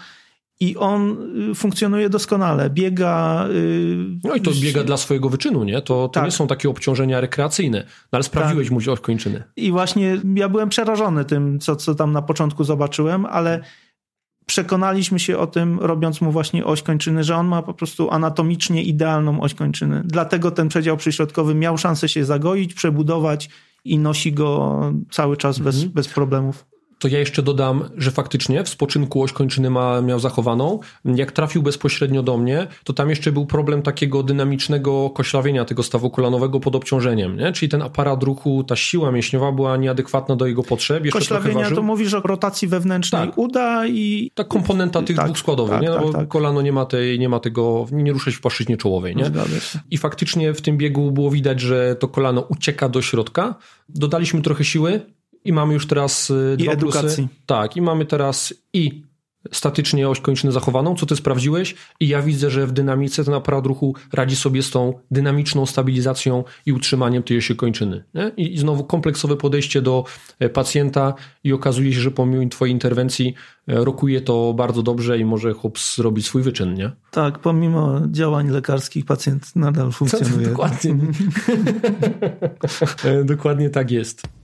[0.60, 1.18] i on
[1.51, 2.70] y, funkcjonuje doskonale.
[2.70, 3.47] Biega.
[3.49, 5.82] Y, no i to biega dla swojego wyczynu, nie?
[5.82, 6.26] To, to tak.
[6.26, 7.80] nie są takie obciążenia rekreacyjne.
[7.88, 8.88] No ale sprawdziłeś tak.
[8.88, 9.43] mu kończyny.
[9.55, 13.62] I właśnie ja byłem przerażony tym, co, co tam na początku zobaczyłem, ale
[14.45, 18.84] przekonaliśmy się o tym, robiąc mu właśnie oś kończyny, że on ma po prostu anatomicznie
[18.84, 20.01] idealną oś kończyny.
[20.05, 23.49] Dlatego ten przedział przyśrodkowy miał szansę się zagoić, przebudować
[23.86, 24.80] i nosi go
[25.12, 25.76] cały czas mhm.
[25.76, 26.66] bez, bez problemów
[27.00, 30.80] to ja jeszcze dodam, że faktycznie w spoczynku oś kończyny ma, miał zachowaną.
[31.06, 36.10] Jak trafił bezpośrednio do mnie, to tam jeszcze był problem takiego dynamicznego koślawienia tego stawu
[36.10, 37.52] kolanowego pod obciążeniem, nie?
[37.52, 41.06] czyli ten aparat ruchu, ta siła mięśniowa była nieadekwatna do jego potrzeb.
[41.06, 43.38] Jeszcze Koślawienia to mówisz o rotacji wewnętrznej tak.
[43.38, 44.32] uda i...
[44.36, 45.89] Ta komponenta tych tak, dwóch składowych, tak, nie?
[45.89, 46.28] No tak, bo tak.
[46.28, 49.16] kolano nie ma, tej, nie ma tego, nie rusza się w płaszczyźnie czołowej.
[49.16, 49.32] Nie?
[49.91, 53.56] I faktycznie w tym biegu było widać, że to kolano ucieka do środka.
[53.89, 55.02] Dodaliśmy trochę siły,
[55.46, 57.28] i mamy już teraz y, I dwa edukacji.
[57.28, 57.44] Plusy.
[57.46, 59.10] Tak, i mamy teraz i
[59.52, 63.66] statycznie oś kończyny zachowaną, co ty sprawdziłeś i ja widzę, że w dynamice ten aparat
[63.66, 68.04] ruchu radzi sobie z tą dynamiczną stabilizacją i utrzymaniem tej osi kończyny.
[68.14, 68.32] Nie?
[68.38, 70.06] I, znowu kompleksowe podejście do
[70.40, 71.14] e, pacjenta
[71.44, 73.34] i okazuje się, że pomimo twojej interwencji
[73.68, 76.92] e, rokuje to bardzo dobrze i może chłop zrobić swój wyczyn, nie?
[77.12, 80.48] Tak, pomimo działań lekarskich pacjent nadal funkcjonuje.
[80.48, 80.96] Dokładnie.
[83.04, 84.39] E, dokładnie tak jest.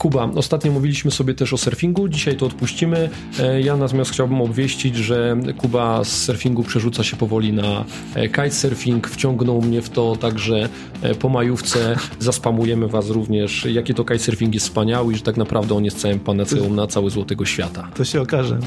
[0.00, 3.10] Kuba, ostatnio mówiliśmy sobie też o surfingu, dzisiaj to odpuścimy.
[3.40, 7.84] E, ja natomiast chciałbym obwieścić, że Kuba z surfingu przerzuca się powoli na
[8.14, 10.68] e, kitesurfing, wciągnął mnie w to, także
[11.02, 15.74] e, po majówce zaspamujemy Was również, jakie to kitesurfing jest wspaniały i że tak naprawdę
[15.74, 17.88] on jest całym panaceum na cały złotego świata.
[17.94, 18.58] To się okaże.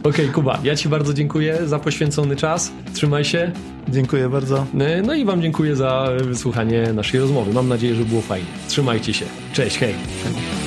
[0.00, 2.72] Okej, okay, Kuba, ja Ci bardzo dziękuję za poświęcony czas.
[2.94, 3.52] Trzymaj się.
[3.88, 4.66] Dziękuję bardzo.
[5.04, 7.52] No i Wam dziękuję za wysłuchanie naszej rozmowy.
[7.52, 8.46] Mam nadzieję, że było fajnie.
[8.68, 9.24] Trzymajcie się.
[9.52, 10.61] Cześć, shape.